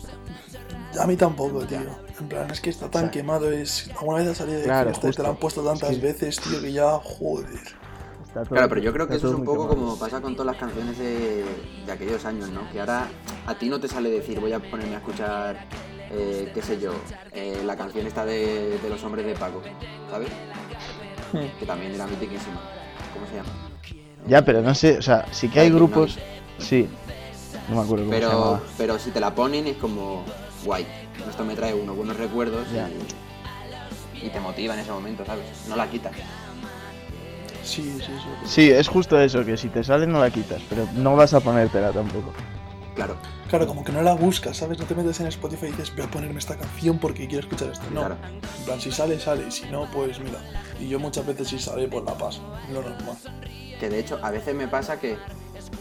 A 0.98 1.06
mí 1.06 1.16
tampoco, 1.16 1.60
tío. 1.66 1.80
En 2.20 2.28
plan, 2.28 2.50
es 2.50 2.60
que 2.62 2.70
está 2.70 2.88
tan 2.88 3.02
O 3.02 3.04
sea, 3.06 3.10
quemado, 3.10 3.50
es... 3.52 3.90
Alguna 3.98 4.18
vez 4.18 4.28
has 4.28 4.38
salido 4.38 4.58
de 4.58 4.64
claro, 4.64 4.88
fiesta 4.90 5.08
y 5.08 5.12
te 5.12 5.22
lo 5.22 5.28
han 5.30 5.36
puesto 5.36 5.62
tantas 5.62 5.90
Es 5.90 5.96
que- 5.98 6.02
veces, 6.06 6.40
tío, 6.40 6.60
que 6.62 6.72
ya, 6.72 6.92
joder. 7.02 7.46
Todo- 8.32 8.44
Claro, 8.46 8.68
pero 8.68 8.80
yo 8.80 8.92
creo 8.92 9.06
que 9.06 9.16
eso 9.16 9.28
es 9.28 9.34
un 9.34 9.44
poco 9.44 9.68
quemado. 9.68 9.86
como 9.86 9.98
pasa 9.98 10.20
con 10.20 10.34
todas 10.34 10.46
las 10.52 10.56
canciones 10.56 10.96
de, 10.98 11.44
de 11.86 11.92
aquellos 11.92 12.24
años, 12.24 12.48
¿no? 12.50 12.68
Que 12.72 12.80
ahora 12.80 13.06
a 13.46 13.54
ti 13.58 13.68
no 13.68 13.78
te 13.78 13.86
sale 13.86 14.08
decir 14.10 14.40
voy 14.40 14.52
a 14.52 14.58
ponerme 14.60 14.94
a 14.94 14.98
escuchar, 14.98 15.56
eh, 16.10 16.50
qué 16.54 16.62
sé 16.62 16.80
yo, 16.80 16.92
eh, 17.32 17.60
la 17.64 17.76
canción 17.76 18.06
esta 18.06 18.24
de, 18.24 18.78
de 18.82 18.88
los 18.88 19.04
hombres 19.04 19.24
de 19.26 19.34
Paco, 19.34 19.60
¿sabes? 20.10 20.30
Hmm. 21.32 21.58
Que 21.60 21.66
también 21.66 21.94
era 21.94 22.06
mitiquísima. 22.08 22.60
¿Cómo 23.12 23.26
se 23.28 23.36
llama? 23.36 23.50
Ya, 24.26 24.44
pero 24.44 24.62
no 24.62 24.74
sé, 24.74 24.98
o 24.98 25.02
sea, 25.02 25.26
sí 25.30 25.48
que 25.48 25.60
hay 25.60 25.66
Ay, 25.66 25.72
grupos... 25.72 26.18
Sí. 26.58 26.88
No 27.68 27.76
me 27.76 27.82
acuerdo 27.82 28.04
cómo 28.04 28.14
se 28.14 28.20
Pero, 28.20 28.30
llamaba. 28.30 28.60
pero 28.78 28.98
si 28.98 29.10
te 29.10 29.20
la 29.20 29.34
ponen 29.34 29.66
es 29.66 29.76
como 29.76 30.22
guay. 30.64 30.86
Esto 31.28 31.44
me 31.44 31.54
trae 31.54 31.74
unos 31.74 31.96
buenos 31.96 32.16
recuerdos 32.16 32.66
Ya. 32.72 32.88
y, 34.22 34.26
y 34.26 34.28
te 34.30 34.40
motiva 34.40 34.74
en 34.74 34.80
ese 34.80 34.92
momento, 34.92 35.24
¿sabes? 35.24 35.44
No 35.68 35.76
la 35.76 35.88
quitas. 35.88 36.12
Sí, 37.62 37.82
sí, 37.98 38.04
sí. 38.06 38.12
Sí, 38.44 38.70
es 38.70 38.88
justo 38.88 39.18
eso, 39.18 39.44
que 39.44 39.56
si 39.56 39.68
te 39.68 39.82
sale 39.82 40.06
no 40.06 40.20
la 40.20 40.30
quitas, 40.30 40.60
pero 40.68 40.86
no 40.94 41.16
vas 41.16 41.32
a 41.32 41.40
ponértela 41.40 41.90
tampoco. 41.92 42.32
Claro, 42.94 43.16
Claro, 43.48 43.66
como 43.66 43.84
que 43.84 43.92
no 43.92 44.02
la 44.02 44.14
buscas, 44.14 44.56
¿sabes? 44.56 44.78
No 44.78 44.84
te 44.84 44.94
metes 44.94 45.20
en 45.20 45.26
Spotify 45.28 45.66
y 45.66 45.70
dices, 45.70 45.94
voy 45.94 46.04
a 46.06 46.10
ponerme 46.10 46.38
esta 46.38 46.56
canción 46.56 46.98
porque 46.98 47.26
quiero 47.28 47.40
escuchar 47.40 47.70
esto. 47.70 47.84
No. 47.92 48.00
claro. 48.00 48.16
En 48.58 48.64
plan, 48.64 48.80
si 48.80 48.90
sale, 48.90 49.18
sale. 49.20 49.50
Si 49.50 49.66
no, 49.66 49.88
pues 49.92 50.18
mira. 50.20 50.38
Y 50.80 50.88
yo 50.88 50.98
muchas 50.98 51.26
veces 51.26 51.48
si 51.48 51.58
sale, 51.58 51.86
pues 51.88 52.04
la 52.04 52.16
paso. 52.16 52.40
Lo 52.72 52.82
normal. 52.82 53.16
Que 53.78 53.88
de 53.88 53.98
hecho, 54.00 54.18
a 54.22 54.30
veces 54.30 54.54
me 54.54 54.66
pasa 54.68 54.98
que 54.98 55.16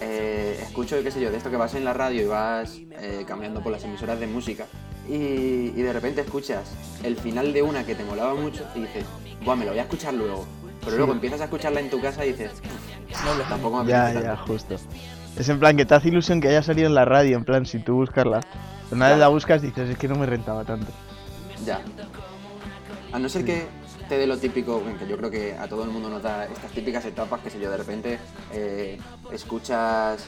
eh, 0.02 0.60
escucho, 0.62 1.02
qué 1.04 1.10
sé 1.12 1.22
yo, 1.22 1.32
de 1.32 1.38
esto 1.38 1.50
que 1.50 1.58
vas 1.58 1.74
en 1.76 1.86
la 1.86 1.94
radio 1.94 2.22
y 2.22 2.26
vas 2.26 2.80
eh, 2.92 3.24
cambiando 3.28 3.62
por 3.64 3.72
las 3.72 3.84
emisoras 3.84 4.20
de 4.20 4.28
música 4.28 4.66
y, 5.08 5.14
y 5.16 5.82
de 5.82 5.94
repente 5.94 6.22
escuchas 6.22 6.64
el 7.04 7.16
final 7.18 7.54
de 7.54 7.62
una 7.62 7.86
que 7.86 7.96
te 7.96 8.04
molaba 8.04 8.34
mucho 8.36 8.66
y 8.76 8.82
dices, 8.82 9.06
buah, 9.46 9.56
me 9.56 9.66
lo 9.66 9.72
voy 9.72 9.80
a 9.80 9.84
escuchar 9.84 10.14
luego. 10.14 10.46
Pero 10.84 10.98
luego 10.98 11.14
empiezas 11.14 11.42
a 11.42 11.46
escucharla 11.46 11.80
en 11.80 11.90
tu 11.90 12.02
casa 12.02 12.26
y 12.26 12.34
dices, 12.34 12.52
"Uf, 12.62 13.24
No 13.26 13.36
lo 13.36 13.44
tampoco 13.46 13.84
me 13.84 13.90
Ya, 13.90 14.12
ya, 14.14 14.22
tanto". 14.36 14.52
justo. 14.54 14.76
Es 15.38 15.50
en 15.50 15.60
plan 15.60 15.76
que 15.76 15.86
te 15.86 15.96
hace 15.96 16.10
ilusión 16.10 16.40
que 16.42 16.48
haya 16.50 16.62
salido 16.62 16.88
en 16.88 16.94
la 16.96 17.06
radio, 17.06 17.38
en 17.38 17.44
plan 17.46 17.66
si 17.66 17.80
tú 17.80 17.96
buscarla. 17.96 18.42
Pero 18.42 18.96
una 18.98 19.10
vez 19.10 19.18
la 19.18 19.28
buscas 19.30 19.62
dices, 19.62 19.90
es 19.90 19.98
que 19.98 20.08
no 20.08 20.16
me 20.16 20.26
rentaba 20.26 20.64
tanto. 20.64 20.92
Ya. 21.66 21.82
A 23.12 23.20
no 23.20 23.30
ser 23.30 23.44
que 23.46 23.66
te 24.10 24.18
dé 24.18 24.28
lo 24.28 24.38
típico, 24.38 24.82
que 25.00 25.08
yo 25.08 25.18
creo 25.18 25.32
que 25.32 25.54
a 25.58 25.68
todo 25.68 25.84
el 25.84 25.90
mundo 25.90 26.10
nos 26.10 26.22
da 26.22 26.46
estas 26.46 26.72
típicas 26.72 27.04
etapas, 27.06 27.42
que 27.42 27.50
sé 27.50 27.60
yo, 27.60 27.72
de 27.72 27.78
repente 27.78 28.20
eh, 28.52 29.00
escuchas. 29.32 30.26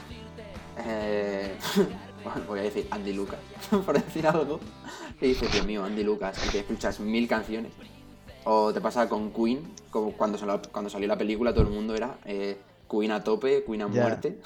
eh, 0.84 1.56
bueno, 2.24 2.40
voy 2.48 2.58
a 2.60 2.62
decir 2.62 2.88
Andy 2.90 3.12
Lucas, 3.12 3.38
por 3.86 3.94
decir 4.02 4.26
algo, 4.26 4.58
y 5.20 5.28
dices, 5.28 5.52
Dios 5.52 5.66
mío, 5.66 5.84
Andy 5.84 6.02
Lucas, 6.02 6.36
y 6.46 6.50
te 6.50 6.58
escuchas 6.60 6.98
mil 7.00 7.28
canciones. 7.28 7.72
O 8.44 8.72
te 8.72 8.80
pasa 8.80 9.08
con 9.08 9.32
Queen, 9.32 9.60
como 9.90 10.12
cuando, 10.12 10.38
salió- 10.38 10.62
cuando 10.72 10.88
salió 10.90 11.06
la 11.08 11.18
película, 11.18 11.52
todo 11.52 11.62
el 11.64 11.70
mundo 11.70 11.94
era 11.94 12.16
eh, 12.24 12.56
Queen 12.90 13.10
a 13.12 13.22
tope, 13.24 13.64
Queen 13.64 13.82
a 13.82 13.88
muerte. 13.88 14.38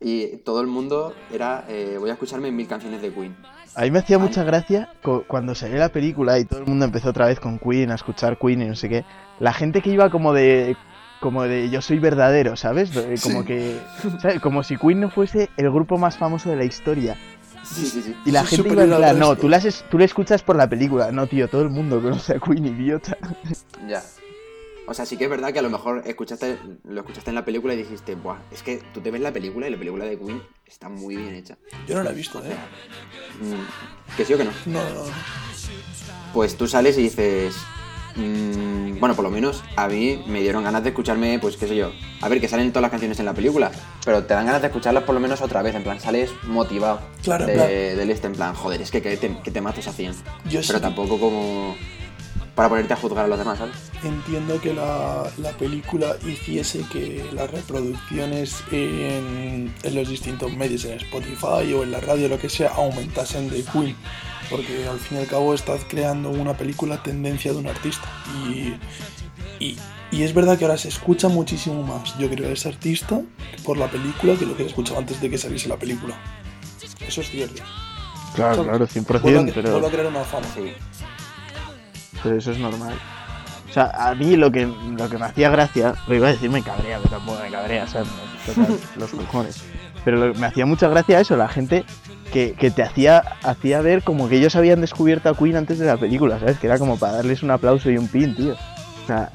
Y 0.00 0.36
todo 0.38 0.60
el 0.60 0.66
mundo 0.66 1.14
era, 1.32 1.64
eh, 1.68 1.96
voy 1.98 2.10
a 2.10 2.12
escucharme 2.14 2.50
mil 2.52 2.66
canciones 2.68 3.00
de 3.00 3.12
Queen. 3.12 3.34
A 3.74 3.82
mí 3.82 3.90
me 3.90 3.98
hacía 3.98 4.18
mucha 4.18 4.42
gracia 4.44 4.90
cuando 5.26 5.54
salió 5.54 5.78
la 5.78 5.88
película 5.90 6.38
y 6.38 6.44
todo 6.44 6.60
el 6.60 6.66
mundo 6.66 6.84
empezó 6.84 7.10
otra 7.10 7.26
vez 7.26 7.40
con 7.40 7.58
Queen, 7.58 7.90
a 7.90 7.94
escuchar 7.94 8.38
Queen 8.38 8.62
y 8.62 8.66
no 8.66 8.74
sé 8.74 8.88
qué. 8.88 9.04
La 9.38 9.52
gente 9.52 9.82
que 9.82 9.90
iba 9.90 10.10
como 10.10 10.32
de 10.32 10.76
como 11.20 11.44
de 11.44 11.70
yo 11.70 11.80
soy 11.80 11.98
verdadero, 11.98 12.56
¿sabes? 12.56 12.90
Como 13.22 13.44
que 13.44 13.78
¿sabes? 14.20 14.40
como 14.40 14.62
si 14.62 14.76
Queen 14.76 15.00
no 15.00 15.10
fuese 15.10 15.48
el 15.56 15.70
grupo 15.70 15.96
más 15.98 16.16
famoso 16.16 16.50
de 16.50 16.56
la 16.56 16.64
historia. 16.64 17.16
Sí, 17.62 17.84
sí, 17.86 18.00
sí. 18.02 18.16
Y 18.24 18.30
la 18.30 18.44
gente 18.44 18.68
iba 18.68 18.84
no, 18.86 18.98
resto". 18.98 19.36
tú 19.36 19.48
la, 19.48 19.56
has- 19.56 19.84
tú 19.90 19.98
la 19.98 20.04
escuchas 20.04 20.42
por 20.42 20.56
la 20.56 20.68
película. 20.68 21.10
No, 21.10 21.26
tío, 21.26 21.48
todo 21.48 21.62
el 21.62 21.70
mundo 21.70 22.00
conoce 22.00 22.34
a 22.34 22.38
Queen, 22.38 22.64
idiota. 22.66 23.16
Ya. 23.88 24.02
O 24.88 24.94
sea, 24.94 25.04
sí 25.06 25.16
que 25.16 25.24
es 25.24 25.30
verdad 25.30 25.52
que 25.52 25.58
a 25.58 25.62
lo 25.62 25.70
mejor 25.70 26.02
escuchaste, 26.06 26.58
lo 26.84 27.00
escuchaste 27.00 27.30
en 27.30 27.34
la 27.34 27.44
película 27.44 27.74
y 27.74 27.78
dijiste, 27.78 28.14
Buah, 28.14 28.36
es 28.52 28.62
que 28.62 28.82
tú 28.94 29.00
te 29.00 29.10
ves 29.10 29.20
la 29.20 29.32
película 29.32 29.66
y 29.66 29.70
la 29.70 29.76
película 29.78 30.04
de 30.04 30.18
Queen 30.18 30.42
está 30.66 30.88
muy 30.88 31.16
bien 31.16 31.34
hecha. 31.34 31.56
Yo 31.88 31.96
no 31.96 32.02
la 32.04 32.10
he 32.10 32.14
visto, 32.14 32.38
¿eh? 32.44 32.54
Mm, 33.40 34.16
¿Que 34.16 34.24
sí 34.24 34.34
o 34.34 34.38
que 34.38 34.44
no? 34.44 34.52
No, 34.66 34.80
no. 34.94 35.02
Pues 36.32 36.56
tú 36.56 36.66
sales 36.68 36.96
y 36.98 37.02
dices. 37.02 37.54
mm, 38.14 39.00
bueno, 39.00 39.14
por 39.14 39.24
lo 39.24 39.30
menos 39.30 39.62
a 39.76 39.88
mí 39.88 40.22
me 40.26 40.40
dieron 40.40 40.62
ganas 40.64 40.82
de 40.82 40.90
escucharme, 40.90 41.38
pues 41.40 41.56
qué 41.56 41.66
sé 41.66 41.76
yo. 41.76 41.90
A 42.20 42.28
ver, 42.28 42.40
que 42.40 42.48
salen 42.48 42.70
todas 42.70 42.82
las 42.82 42.90
canciones 42.90 43.18
en 43.18 43.26
la 43.26 43.34
película, 43.34 43.70
pero 44.04 44.24
te 44.24 44.34
dan 44.34 44.46
ganas 44.46 44.60
de 44.62 44.68
escucharlas 44.68 45.02
por 45.04 45.14
lo 45.14 45.20
menos 45.20 45.40
otra 45.40 45.62
vez. 45.62 45.74
En 45.74 45.82
plan, 45.82 45.98
sales 46.00 46.30
motivado 46.44 47.00
Claro, 47.22 47.44
en 47.44 47.48
de, 47.48 47.54
plan- 47.54 47.68
del 47.68 48.10
este. 48.10 48.26
En 48.28 48.32
plan, 48.34 48.54
joder, 48.54 48.80
es 48.82 48.90
que 48.90 49.02
qué, 49.02 49.16
te, 49.16 49.36
qué 49.42 49.50
temazos 49.50 49.86
hacían. 49.88 50.14
Yo 50.48 50.60
pero 50.66 50.78
sí- 50.78 50.80
tampoco 50.80 51.18
como 51.18 51.76
para 52.56 52.70
ponerte 52.70 52.94
a 52.94 52.96
juzgar 52.96 53.26
a 53.26 53.28
los 53.28 53.38
demás, 53.38 53.58
¿sabes? 53.58 53.76
Entiendo 54.02 54.58
que 54.62 54.72
la, 54.72 55.30
la 55.36 55.50
película 55.52 56.16
hiciese 56.26 56.80
que 56.90 57.28
las 57.32 57.50
reproducciones 57.50 58.64
en, 58.72 59.74
en 59.82 59.94
los 59.94 60.08
distintos 60.08 60.50
medios, 60.54 60.86
en 60.86 60.94
Spotify 60.94 61.74
o 61.74 61.82
en 61.82 61.92
la 61.92 62.00
radio, 62.00 62.28
lo 62.28 62.38
que 62.38 62.48
sea, 62.48 62.70
aumentasen 62.70 63.50
de 63.50 63.62
Queen. 63.62 63.94
Porque 64.48 64.88
al 64.88 64.98
fin 64.98 65.18
y 65.18 65.20
al 65.20 65.26
cabo 65.26 65.52
estás 65.52 65.82
creando 65.86 66.30
una 66.30 66.56
película 66.56 67.02
tendencia 67.02 67.52
de 67.52 67.58
un 67.58 67.66
artista. 67.66 68.08
Y, 68.48 68.74
y, 69.62 69.76
y 70.10 70.22
es 70.22 70.32
verdad 70.32 70.56
que 70.56 70.64
ahora 70.64 70.78
se 70.78 70.88
escucha 70.88 71.28
muchísimo 71.28 71.82
más, 71.82 72.16
yo 72.16 72.30
creo, 72.30 72.48
a 72.48 72.52
ese 72.52 72.68
artista 72.70 73.20
por 73.66 73.76
la 73.76 73.90
película 73.90 74.34
que 74.34 74.46
lo 74.46 74.56
que 74.56 74.62
se 74.62 74.70
escuchaba 74.70 75.00
antes 75.00 75.20
de 75.20 75.28
que 75.28 75.36
saliese 75.36 75.68
la 75.68 75.76
película. 75.76 76.16
Eso 77.06 77.20
es 77.20 77.28
cierto. 77.28 77.62
Claro, 78.34 78.64
¿Sabes? 78.64 78.70
claro, 78.70 78.78
Vuelvo 78.78 78.84
a, 78.84 78.88
100%, 78.88 79.20
vuelvo 79.20 79.40
a 79.40 79.52
pero, 79.52 79.90
crear 79.90 80.06
una 80.06 80.24
fama. 80.24 80.46
Sí. 80.54 80.72
Pero 82.26 82.38
eso 82.38 82.52
es 82.52 82.58
normal. 82.58 82.94
O 83.68 83.72
sea, 83.72 83.90
a 83.94 84.14
mí 84.14 84.36
lo 84.36 84.50
que, 84.50 84.66
lo 84.66 85.08
que 85.08 85.18
me 85.18 85.26
hacía 85.26 85.50
gracia, 85.50 85.94
lo 86.06 86.14
iba 86.14 86.28
a 86.28 86.32
decir 86.32 86.50
me 86.50 86.62
cabrea, 86.62 86.98
pero 86.98 87.10
tampoco 87.16 87.38
me 87.42 87.50
cabrea, 87.50 87.84
o 87.84 87.88
sea, 87.88 88.02
me 88.02 88.54
tocan 88.54 88.76
los 88.96 89.10
cojones. 89.10 89.62
Pero 90.04 90.18
lo- 90.28 90.34
me 90.34 90.46
hacía 90.46 90.64
mucha 90.66 90.88
gracia 90.88 91.20
eso, 91.20 91.36
la 91.36 91.48
gente 91.48 91.84
que, 92.32 92.54
que 92.54 92.70
te 92.70 92.82
hacía, 92.82 93.22
hacía 93.42 93.80
ver 93.80 94.02
como 94.02 94.28
que 94.28 94.36
ellos 94.36 94.56
habían 94.56 94.80
descubierto 94.80 95.28
a 95.28 95.36
Queen 95.36 95.56
antes 95.56 95.78
de 95.78 95.86
la 95.86 95.96
película, 95.96 96.38
¿sabes? 96.38 96.58
Que 96.58 96.66
era 96.68 96.78
como 96.78 96.98
para 96.98 97.14
darles 97.14 97.42
un 97.42 97.50
aplauso 97.50 97.90
y 97.90 97.98
un 97.98 98.08
pin, 98.08 98.34
tío. 98.34 98.54
O 98.54 99.06
sea, 99.06 99.30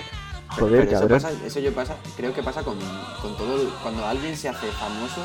joder, 0.48 0.80
Pero 0.80 0.90
eso, 0.90 1.00
cabrón. 1.00 1.22
pasa, 1.22 1.30
eso 1.46 1.60
yo 1.60 1.72
pasa, 1.72 1.94
creo 2.16 2.32
que 2.34 2.42
pasa 2.42 2.62
con, 2.62 2.76
con 3.22 3.36
todo. 3.36 3.62
el- 3.62 3.68
cuando 3.82 4.04
alguien 4.06 4.36
se 4.36 4.48
hace 4.48 4.66
famoso, 4.72 5.22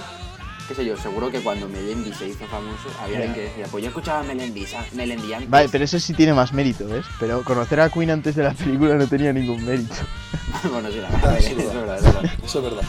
qué 0.67 0.75
sé 0.75 0.85
yo, 0.85 0.95
seguro 0.97 1.29
que 1.31 1.39
cuando 1.41 1.67
Melendi 1.67 2.13
se 2.13 2.27
hizo 2.29 2.45
famoso, 2.47 2.89
había 3.01 3.17
alguien 3.17 3.33
que 3.33 3.41
decía, 3.41 3.67
pues 3.69 3.83
yo 3.83 3.89
escuchaba 3.89 4.19
a 4.19 4.23
Melendi, 4.23 4.65
sa- 4.65 4.85
Melendi 4.93 5.33
antes. 5.33 5.49
Vale, 5.49 5.69
pero 5.69 5.83
eso 5.83 5.99
sí 5.99 6.13
tiene 6.13 6.33
más 6.33 6.53
mérito, 6.53 6.87
¿ves? 6.87 7.05
Pero 7.19 7.43
conocer 7.43 7.79
a 7.81 7.89
Queen 7.89 8.09
antes 8.11 8.35
de 8.35 8.43
la 8.43 8.53
película 8.53 8.95
no 8.95 9.07
tenía 9.07 9.33
ningún 9.33 9.63
mérito. 9.65 9.93
bueno, 10.71 10.89
sí, 10.91 10.97
la 10.99 11.09
verdad, 11.11 11.37
es 11.37 11.55
verdad, 11.55 11.97
es 11.97 12.03
verdad. 12.03 12.31
Eso 12.43 12.57
es 12.59 12.63
verdad. 12.63 12.83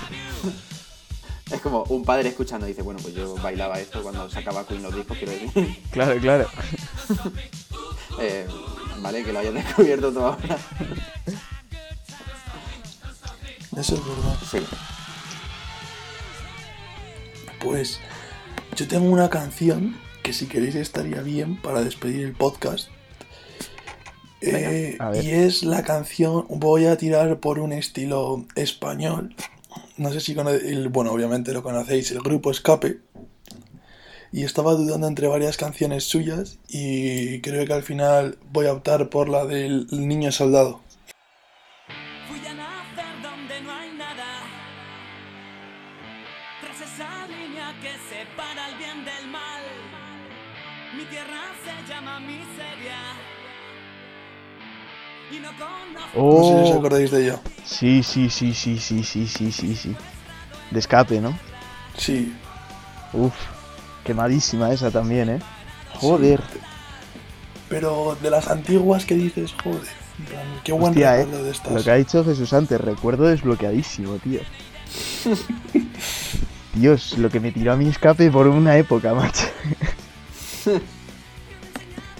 Es 1.50 1.60
como 1.60 1.82
un 1.84 2.02
padre 2.04 2.30
escuchando 2.30 2.66
y 2.66 2.70
dice, 2.70 2.82
bueno, 2.82 2.98
pues 3.02 3.14
yo 3.14 3.34
bailaba 3.36 3.78
esto 3.78 4.02
cuando 4.02 4.30
sacaba 4.30 4.66
Queen 4.66 4.82
los 4.82 4.94
discos, 4.94 5.18
quiero 5.18 5.32
decir. 5.32 5.78
Claro, 5.90 6.18
claro. 6.20 6.46
Eh, 8.20 8.46
vale, 9.00 9.22
que 9.24 9.32
lo 9.32 9.38
hayas 9.40 9.52
descubierto 9.54 10.12
tú 10.12 10.20
ahora. 10.20 10.38
Eso 13.76 13.94
es 13.94 14.00
verdad. 14.06 14.36
Sí. 14.50 14.58
Pues 17.62 18.00
yo 18.76 18.88
tengo 18.88 19.06
una 19.06 19.30
canción 19.30 19.96
que 20.22 20.32
si 20.32 20.46
queréis 20.46 20.74
estaría 20.74 21.20
bien 21.20 21.60
para 21.60 21.82
despedir 21.82 22.24
el 22.26 22.32
podcast. 22.32 22.88
Eh, 24.40 24.98
y 25.22 25.30
es 25.30 25.62
la 25.62 25.84
canción, 25.84 26.46
voy 26.48 26.86
a 26.86 26.96
tirar 26.96 27.38
por 27.38 27.58
un 27.58 27.72
estilo 27.72 28.44
español. 28.56 29.34
No 29.96 30.12
sé 30.12 30.20
si 30.20 30.34
conocéis, 30.34 30.90
bueno, 30.90 31.12
obviamente 31.12 31.52
lo 31.52 31.62
conocéis, 31.62 32.10
el 32.10 32.20
grupo 32.20 32.50
Escape. 32.50 32.98
Y 34.32 34.44
estaba 34.44 34.72
dudando 34.72 35.06
entre 35.06 35.28
varias 35.28 35.58
canciones 35.58 36.04
suyas 36.04 36.58
y 36.66 37.40
creo 37.42 37.66
que 37.66 37.72
al 37.74 37.82
final 37.82 38.38
voy 38.50 38.66
a 38.66 38.72
optar 38.72 39.10
por 39.10 39.28
la 39.28 39.44
del 39.44 39.86
Niño 39.90 40.32
Soldado. 40.32 40.80
Y 56.14 56.36
no 56.36 56.42
sé 56.44 56.54
si 56.56 56.60
os 56.62 56.70
Oh, 56.70 56.78
acordáis 56.78 57.10
de 57.10 57.24
ella. 57.26 57.40
sí, 57.64 58.02
sí, 58.02 58.28
sí, 58.30 58.54
sí, 58.54 58.78
sí, 58.78 59.02
sí, 59.02 59.26
sí, 59.26 59.52
sí, 59.52 59.74
sí. 59.76 59.96
De 60.70 60.78
escape, 60.78 61.20
¿no? 61.20 61.38
Sí, 61.96 62.34
Uf, 63.12 63.34
quemadísima 64.04 64.72
esa 64.72 64.90
también, 64.90 65.28
¿eh? 65.28 65.38
Joder. 65.94 66.40
pero 67.68 68.16
de 68.22 68.30
las 68.30 68.48
antiguas 68.48 69.04
que 69.04 69.14
dices, 69.14 69.52
joder, 69.62 69.82
qué 70.64 70.72
buen 70.72 70.92
Hostia, 70.92 71.16
eh. 71.16 71.24
recuerdo 71.24 71.44
de 71.44 71.50
estas. 71.50 71.72
Lo 71.72 71.82
que 71.84 71.90
ha 71.90 71.94
dicho 71.96 72.24
Jesús 72.24 72.52
antes, 72.52 72.80
recuerdo 72.80 73.24
desbloqueadísimo, 73.24 74.16
tío. 74.16 74.40
Dios, 76.74 77.18
lo 77.18 77.28
que 77.30 77.40
me 77.40 77.52
tiró 77.52 77.72
a 77.72 77.76
mi 77.76 77.88
escape 77.88 78.30
por 78.30 78.46
una 78.48 78.76
época, 78.78 79.12
macho. 79.14 79.46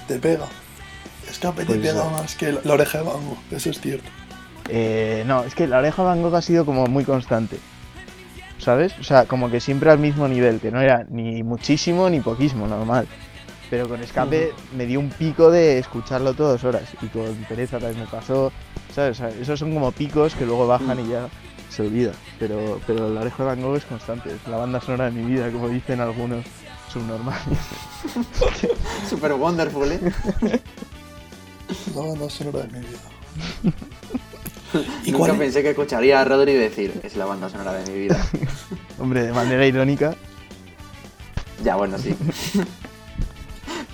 Te 0.07 0.19
pega. 0.19 0.47
Escape 1.43 1.63
te 1.63 1.67
Pues, 1.67 1.81
pega 1.81 2.07
eh. 2.07 2.11
más 2.13 2.37
que 2.37 2.53
la, 2.53 2.73
oreja 2.73 2.99
de 2.99 3.05
bango, 3.05 3.37
eso 3.51 3.71
es 3.71 3.81
cierto. 3.81 4.09
Eh, 4.69 5.25
no, 5.27 5.43
es 5.43 5.57
que 5.57 5.67
la 5.67 5.79
oreja 5.79 6.05
Van 6.05 6.23
Gogh 6.23 6.37
ha 6.37 6.43
sido 6.43 6.65
como 6.65 6.87
muy 6.87 7.05
constante. 7.05 7.59
¿Sabes? 8.59 8.97
O 9.01 9.03
sea, 9.03 9.25
como 9.25 9.51
que 9.51 9.59
siempre 9.59 9.91
al 9.91 9.99
mismo 9.99 10.29
nivel, 10.29 10.61
que 10.61 10.71
no 10.71 10.81
era 10.81 11.05
ni 11.11 11.43
muchísimo 11.43 12.09
ni 12.09 12.21
poquísimo, 12.21 12.69
normal. 12.69 13.09
Pero 13.71 13.89
con 13.89 14.01
escape 14.01 14.53
me 14.77 14.87
dio 14.87 15.01
un 15.01 15.09
pico 15.09 15.51
de 15.51 15.81
escucharlo 15.81 16.35
todas 16.35 16.63
horas. 16.63 16.85
Y 17.03 17.07
con 17.07 17.35
pereza 17.49 17.81
también 17.81 18.05
me 18.05 18.07
pasó. 18.07 18.53
¿Sabes? 18.95 19.19
O 19.19 19.29
sea, 19.29 19.29
esos 19.31 19.59
son 19.59 19.75
como 19.75 19.91
picos 19.91 20.37
que 20.37 20.47
luego 20.47 20.69
bajan 20.69 21.01
y 21.01 21.09
ya 21.09 21.27
se 21.71 21.83
olvida. 21.83 22.13
Pero, 22.39 22.81
pero 22.87 23.13
la 23.13 23.23
oreja 23.23 23.43
de 23.43 23.49
Van 23.49 23.63
Gogh 23.63 23.79
es 23.79 23.85
constante. 23.85 24.29
Es 24.29 24.47
la 24.47 24.59
banda 24.59 24.81
sonora 24.81 25.07
de 25.07 25.11
mi 25.11 25.25
vida, 25.25 25.51
como 25.51 25.69
dicen 25.69 26.01
algunos 26.01 26.45
subnormales. 26.93 27.59
Super 29.11 29.33
wonderful, 29.33 29.91
¿eh? 29.91 30.01
La 31.95 32.03
banda 32.03 32.31
sonora 32.31 32.61
de 32.67 32.79
mi 32.79 32.87
vida. 32.87 32.99
¿Y 35.05 35.13
Nunca 35.13 35.35
pensé 35.35 35.63
que 35.63 35.71
escucharía 35.71 36.21
a 36.21 36.25
Rodri 36.25 36.55
decir, 36.55 36.99
es 37.03 37.15
la 37.17 37.27
banda 37.27 37.49
sonora 37.51 37.75
de 37.75 37.91
mi 37.93 37.99
vida. 37.99 38.17
Hombre, 38.99 39.23
de 39.27 39.33
manera 39.33 39.67
irónica. 39.67 40.15
ya, 41.63 41.77
bueno, 41.77 41.99
sí. 41.99 42.15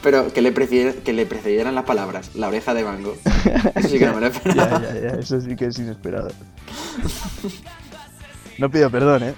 Pero 0.02 0.32
que 0.32 0.40
le, 0.40 0.54
que 0.54 1.12
le 1.12 1.26
precedieran 1.26 1.74
las 1.74 1.84
palabras, 1.84 2.30
la 2.36 2.46
oreja 2.48 2.74
de 2.74 2.84
Bango. 2.84 3.16
Eso 3.74 3.88
sí 3.88 3.98
que 3.98 4.06
no 4.06 4.14
me 4.14 4.20
lo 4.20 4.28
Ya, 4.28 4.36
esperaba. 4.36 4.80
ya, 4.82 4.94
ya, 5.00 5.08
eso 5.18 5.40
sí 5.40 5.56
que 5.56 5.66
es 5.66 5.78
inesperado. 5.80 6.30
No 8.58 8.70
pido 8.70 8.88
perdón, 8.90 9.24
¿eh? 9.24 9.34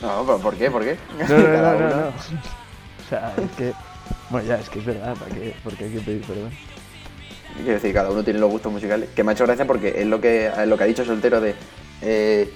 No, 0.00 0.24
pero 0.24 0.38
¿por 0.38 0.54
qué? 0.56 0.70
¿Por 0.70 0.84
qué? 0.84 0.96
No, 1.18 1.38
no, 1.38 1.48
no, 1.48 1.78
no, 1.80 1.88
no. 1.96 2.06
O 2.08 3.08
sea, 3.08 3.34
es 3.36 3.50
que. 3.56 3.72
Bueno, 4.30 4.46
ya, 4.46 4.56
es 4.60 4.68
que 4.68 4.78
es 4.78 4.84
verdad, 4.86 5.16
¿para 5.16 5.34
qué? 5.34 5.54
Porque 5.64 5.84
hay 5.84 5.90
que 5.90 6.00
pedir 6.00 6.22
perdón. 6.22 6.50
Quiero 7.56 7.72
decir, 7.74 7.92
cada 7.92 8.10
uno 8.10 8.22
tiene 8.24 8.38
los 8.38 8.50
gustos 8.50 8.72
musicales. 8.72 9.08
Que 9.14 9.22
me 9.24 9.30
ha 9.30 9.34
hecho 9.34 9.44
gracia 9.46 9.66
porque 9.66 9.94
es 10.00 10.06
lo 10.06 10.20
que, 10.20 10.46
es 10.48 10.66
lo 10.68 10.76
que 10.78 10.84
ha 10.84 10.86
dicho 10.86 11.04
Soltero 11.04 11.40
de... 11.40 11.54
eh, 12.02 12.50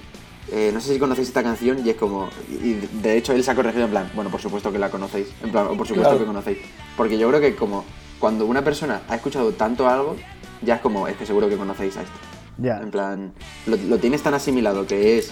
eh, 0.52 0.70
no 0.74 0.80
sé 0.80 0.92
si 0.92 0.98
conocéis 0.98 1.28
esta 1.28 1.42
canción 1.42 1.85
y 1.85 1.90
es 1.90 1.96
como... 1.96 2.28
Y 2.50 2.74
de 2.74 3.16
hecho 3.16 3.33
él 3.33 3.42
se 3.42 3.50
ha 3.50 3.54
corregido 3.54 3.85
en 3.85 3.90
plan, 3.90 4.11
bueno, 4.14 4.30
por 4.30 4.40
supuesto 4.40 4.70
que 4.70 4.78
la 4.78 4.90
conocéis. 4.90 5.28
En 5.42 5.50
plan, 5.50 5.66
o 5.66 5.76
por 5.76 5.87
supuesto 5.87 6.11
Claro. 6.11 6.18
que 6.18 6.26
conocéis. 6.26 6.59
Porque 6.96 7.16
yo 7.18 7.28
creo 7.28 7.40
que 7.40 7.54
como 7.57 7.85
cuando 8.18 8.44
una 8.46 8.62
persona 8.62 9.02
ha 9.09 9.14
escuchado 9.16 9.52
tanto 9.52 9.88
algo, 9.88 10.16
ya 10.62 10.76
es 10.76 10.80
como, 10.80 11.09
es 11.09 11.16
que 11.16 11.24
seguro 11.26 11.48
que 11.48 11.57
conocéis 11.57 11.96
a 11.96 12.02
esto. 12.02 12.14
Ya. 12.59 12.78
En 12.78 12.90
plan, 12.90 13.33
lo, 13.66 13.76
lo 13.76 13.98
tienes 13.98 14.22
tan 14.22 14.35
asimilado 14.35 14.87
que 14.87 15.18
es 15.18 15.30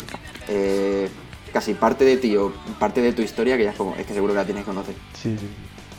eh, 0.48 1.08
casi 1.52 1.74
parte 1.74 2.04
de 2.04 2.16
ti 2.16 2.36
o 2.36 2.52
parte 2.78 3.00
de 3.02 3.12
tu 3.12 3.22
historia 3.22 3.56
que 3.58 3.64
ya 3.64 3.70
es 3.70 3.76
como, 3.76 3.94
es 3.96 4.06
que 4.06 4.14
seguro 4.14 4.32
que 4.32 4.38
la 4.38 4.44
tienes 4.46 4.64
que 4.64 4.70
conocer. 4.70 4.94
Sí, 5.14 5.36
sí. 5.38 5.46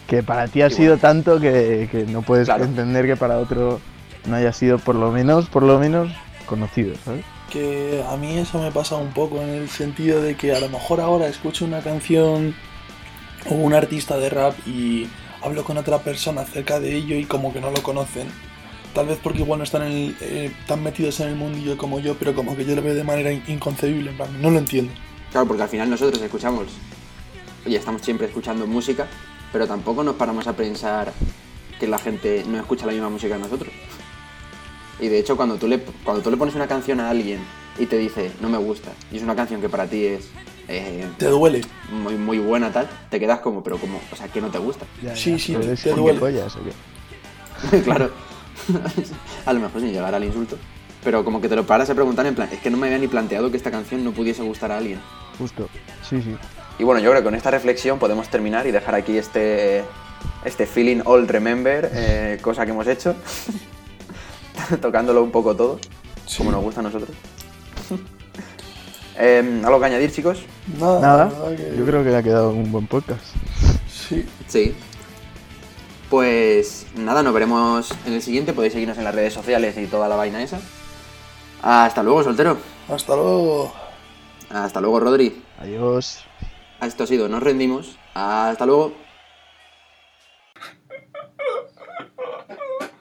Que 0.08 0.22
para 0.24 0.48
ti 0.48 0.62
ha 0.62 0.68
Y 0.68 0.72
sido 0.72 0.94
bueno. 0.98 1.02
tanto 1.02 1.40
que, 1.40 1.88
que 1.92 2.06
no 2.06 2.22
puedes 2.22 2.46
Claro. 2.48 2.64
entender 2.66 3.06
que 3.06 3.16
para 3.16 3.38
otro 3.40 3.80
no 4.26 4.36
haya 4.36 4.52
sido 4.54 4.78
por 4.80 4.96
lo 4.96 5.12
menos, 5.12 5.48
por 5.48 5.64
lo 5.64 5.80
menos 5.80 6.12
conocido, 6.46 6.94
¿sabes? 7.06 7.24
Que 7.52 8.04
a 8.10 8.18
mí 8.18 8.38
eso 8.38 8.60
me 8.62 8.72
pasa 8.72 8.96
un 8.96 9.12
poco 9.14 9.42
en 9.42 9.50
el 9.50 9.70
sentido 9.70 10.22
de 10.22 10.36
que 10.36 10.54
a 10.56 10.60
lo 10.60 10.70
mejor 10.70 11.00
ahora 11.02 11.28
escucho 11.28 11.66
una 11.66 11.82
canción 11.82 12.56
o 13.50 13.54
un 13.56 13.74
artista 13.74 14.18
de 14.18 14.30
rap 14.30 14.56
y 14.68 15.08
hablo 15.42 15.64
con 15.64 15.78
otra 15.78 16.00
persona 16.00 16.42
acerca 16.42 16.80
de 16.80 16.96
ello 16.96 17.16
y 17.16 17.26
como 17.26 17.54
que 17.54 17.62
no 17.62 17.70
lo 17.72 17.82
conocen. 17.84 18.28
Tal 18.94 19.08
vez 19.08 19.20
porque 19.22 19.40
igual 19.40 19.58
no 19.60 19.64
están 19.64 19.84
en 19.84 19.92
el- 19.92 20.16
eh, 20.22 20.52
tan 20.68 20.84
metidos 20.84 21.20
en 21.20 21.30
el 21.30 21.36
mundillo 21.36 21.78
como 21.78 22.00
yo, 22.00 22.16
pero 22.16 22.34
como 22.36 22.56
que 22.56 22.66
yo 22.66 22.76
lo 22.76 22.82
veo 22.82 22.94
de 22.94 23.04
manera 23.04 23.32
in- 23.32 23.44
inconcebible, 23.48 24.12
en 24.12 24.18
plan, 24.18 24.42
no 24.42 24.50
lo 24.50 24.60
entiendo. 24.60 24.92
Claro, 25.32 25.48
porque 25.48 25.64
al 25.64 25.70
final 25.70 25.90
nosotros 25.90 26.22
escuchamos 26.22 26.68
y 27.66 27.76
estamos 27.76 28.02
siempre 28.04 28.28
escuchando 28.28 28.68
música, 28.68 29.08
pero 29.54 29.68
tampoco 29.68 30.04
nos 30.04 30.16
paramos 30.16 30.48
a 30.48 30.54
pensar 30.54 31.14
que 31.80 31.88
la 31.88 31.98
gente 32.00 32.44
no 32.48 32.58
escucha 32.60 32.86
la 32.86 32.92
misma 32.92 33.10
música 33.10 33.36
que 33.36 33.42
nosotros. 33.44 33.72
Y 35.00 35.08
de 35.08 35.20
hecho, 35.20 35.38
cuando 35.38 35.56
tú 35.56 35.68
le, 35.68 35.80
cuando 36.04 36.22
tú 36.22 36.30
le 36.32 36.38
pones 36.38 36.56
una 36.56 36.68
canción 36.68 37.00
a 37.00 37.10
alguien 37.10 37.40
y 37.80 37.86
te 37.86 37.98
dice, 37.98 38.32
no 38.42 38.50
me 38.50 38.58
gusta, 38.58 38.92
y 39.12 39.18
es 39.18 39.24
una 39.24 39.36
canción 39.36 39.62
que 39.62 39.70
para 39.70 39.88
ti 39.88 40.06
es 40.06 40.30
eh, 40.68 41.08
Te 41.18 41.28
duele. 41.28 41.62
muy, 41.92 42.16
muy 42.16 42.40
buena, 42.40 42.72
tal, 42.72 42.90
te 43.10 43.20
quedas 43.20 43.40
como, 43.40 43.64
pero 43.64 43.78
como, 43.78 44.00
o 44.12 44.16
sea, 44.16 44.28
que 44.28 44.42
no 44.42 44.50
te 44.50 44.58
gusta. 44.60 44.86
Ya, 45.02 45.16
Sí, 45.16 45.32
ya, 45.32 45.40
sí, 45.40 45.56
pero 45.60 45.76
te- 45.76 45.94
duele. 45.94 46.20
pollas, 46.20 46.56
¿o 46.56 46.60
qué? 46.64 47.82
claro. 47.84 48.12
a 49.46 49.54
lo 49.54 49.60
mejor 49.60 49.82
sin 49.82 49.92
llegar 49.92 50.14
al 50.16 50.24
insulto. 50.24 50.58
Pero 51.04 51.24
como 51.26 51.42
que 51.42 51.50
te 51.50 51.56
lo 51.56 51.66
paras 51.66 51.90
a 51.90 51.96
preguntar 51.96 52.26
en 52.26 52.36
plan, 52.36 52.50
es 52.52 52.60
que 52.60 52.70
no 52.70 52.78
me 52.78 52.88
había 52.88 52.98
ni 53.00 53.08
planteado 53.08 53.52
que 53.52 53.58
esta 53.58 53.72
canción 53.72 54.04
no 54.04 54.12
pudiese 54.12 54.42
gustar 54.42 54.72
a 54.72 54.78
alguien. 54.78 55.00
Justo. 55.38 55.68
Sí, 56.08 56.22
sí. 56.22 56.36
Y 56.80 56.84
bueno, 56.84 57.02
yo 57.02 57.10
creo 57.12 57.22
que 57.22 57.26
con 57.26 57.36
esta 57.36 57.52
reflexión 57.52 58.00
podemos 58.00 58.30
terminar 58.30 58.66
y 58.68 58.72
dejar 58.72 58.96
aquí 58.96 59.18
este, 59.18 59.84
este 60.46 60.66
feeling 60.66 61.02
all 61.06 61.28
remember, 61.28 61.90
eh, 61.94 62.40
cosa 62.42 62.66
que 62.66 62.72
hemos 62.72 62.88
hecho, 62.88 63.16
tocándolo 64.82 65.24
un 65.24 65.32
poco 65.32 65.56
todo, 65.56 65.80
como 66.38 66.52
nos 66.52 66.64
gusta 66.64 66.80
a 66.80 66.84
nosotros. 66.84 67.12
Eh, 69.16 69.62
¿Algo 69.64 69.80
que 69.80 69.86
añadir, 69.86 70.12
chicos? 70.12 70.42
Nada, 70.80 71.00
Nada, 71.00 71.56
que- 71.56 71.76
yo 71.78 71.86
creo 71.86 72.04
que 72.04 72.10
le 72.10 72.18
ha 72.18 72.24
quedado 72.24 72.50
un 72.50 72.72
buen 72.72 72.88
podcast. 72.88 73.24
Sí, 73.88 74.26
Sí. 74.48 74.74
Pues 76.10 76.88
nada, 76.96 77.22
nos 77.22 77.32
veremos 77.32 77.94
en 78.08 78.14
el 78.14 78.22
siguiente. 78.24 78.54
Podéis 78.54 78.74
seguirnos 78.74 78.98
en 78.98 79.04
las 79.04 79.14
redes 79.14 79.32
sociales 79.34 79.78
y 79.78 79.86
toda 79.86 80.08
la 80.08 80.16
vaina 80.16 80.42
esa. 80.42 80.60
Hasta 81.64 82.04
luego, 82.04 82.24
soltero. 82.24 82.58
hasta 82.90 83.16
luego. 83.16 83.74
Hasta 84.50 84.82
luego, 84.82 85.00
Rodri. 85.00 85.42
Adiós. 85.60 86.26
Esto 86.82 87.06
ha 87.06 87.08
sido 87.08 87.30
Nos 87.30 87.42
Rendimos. 87.42 87.98
Hasta 88.14 88.66
luego. 88.66 89.03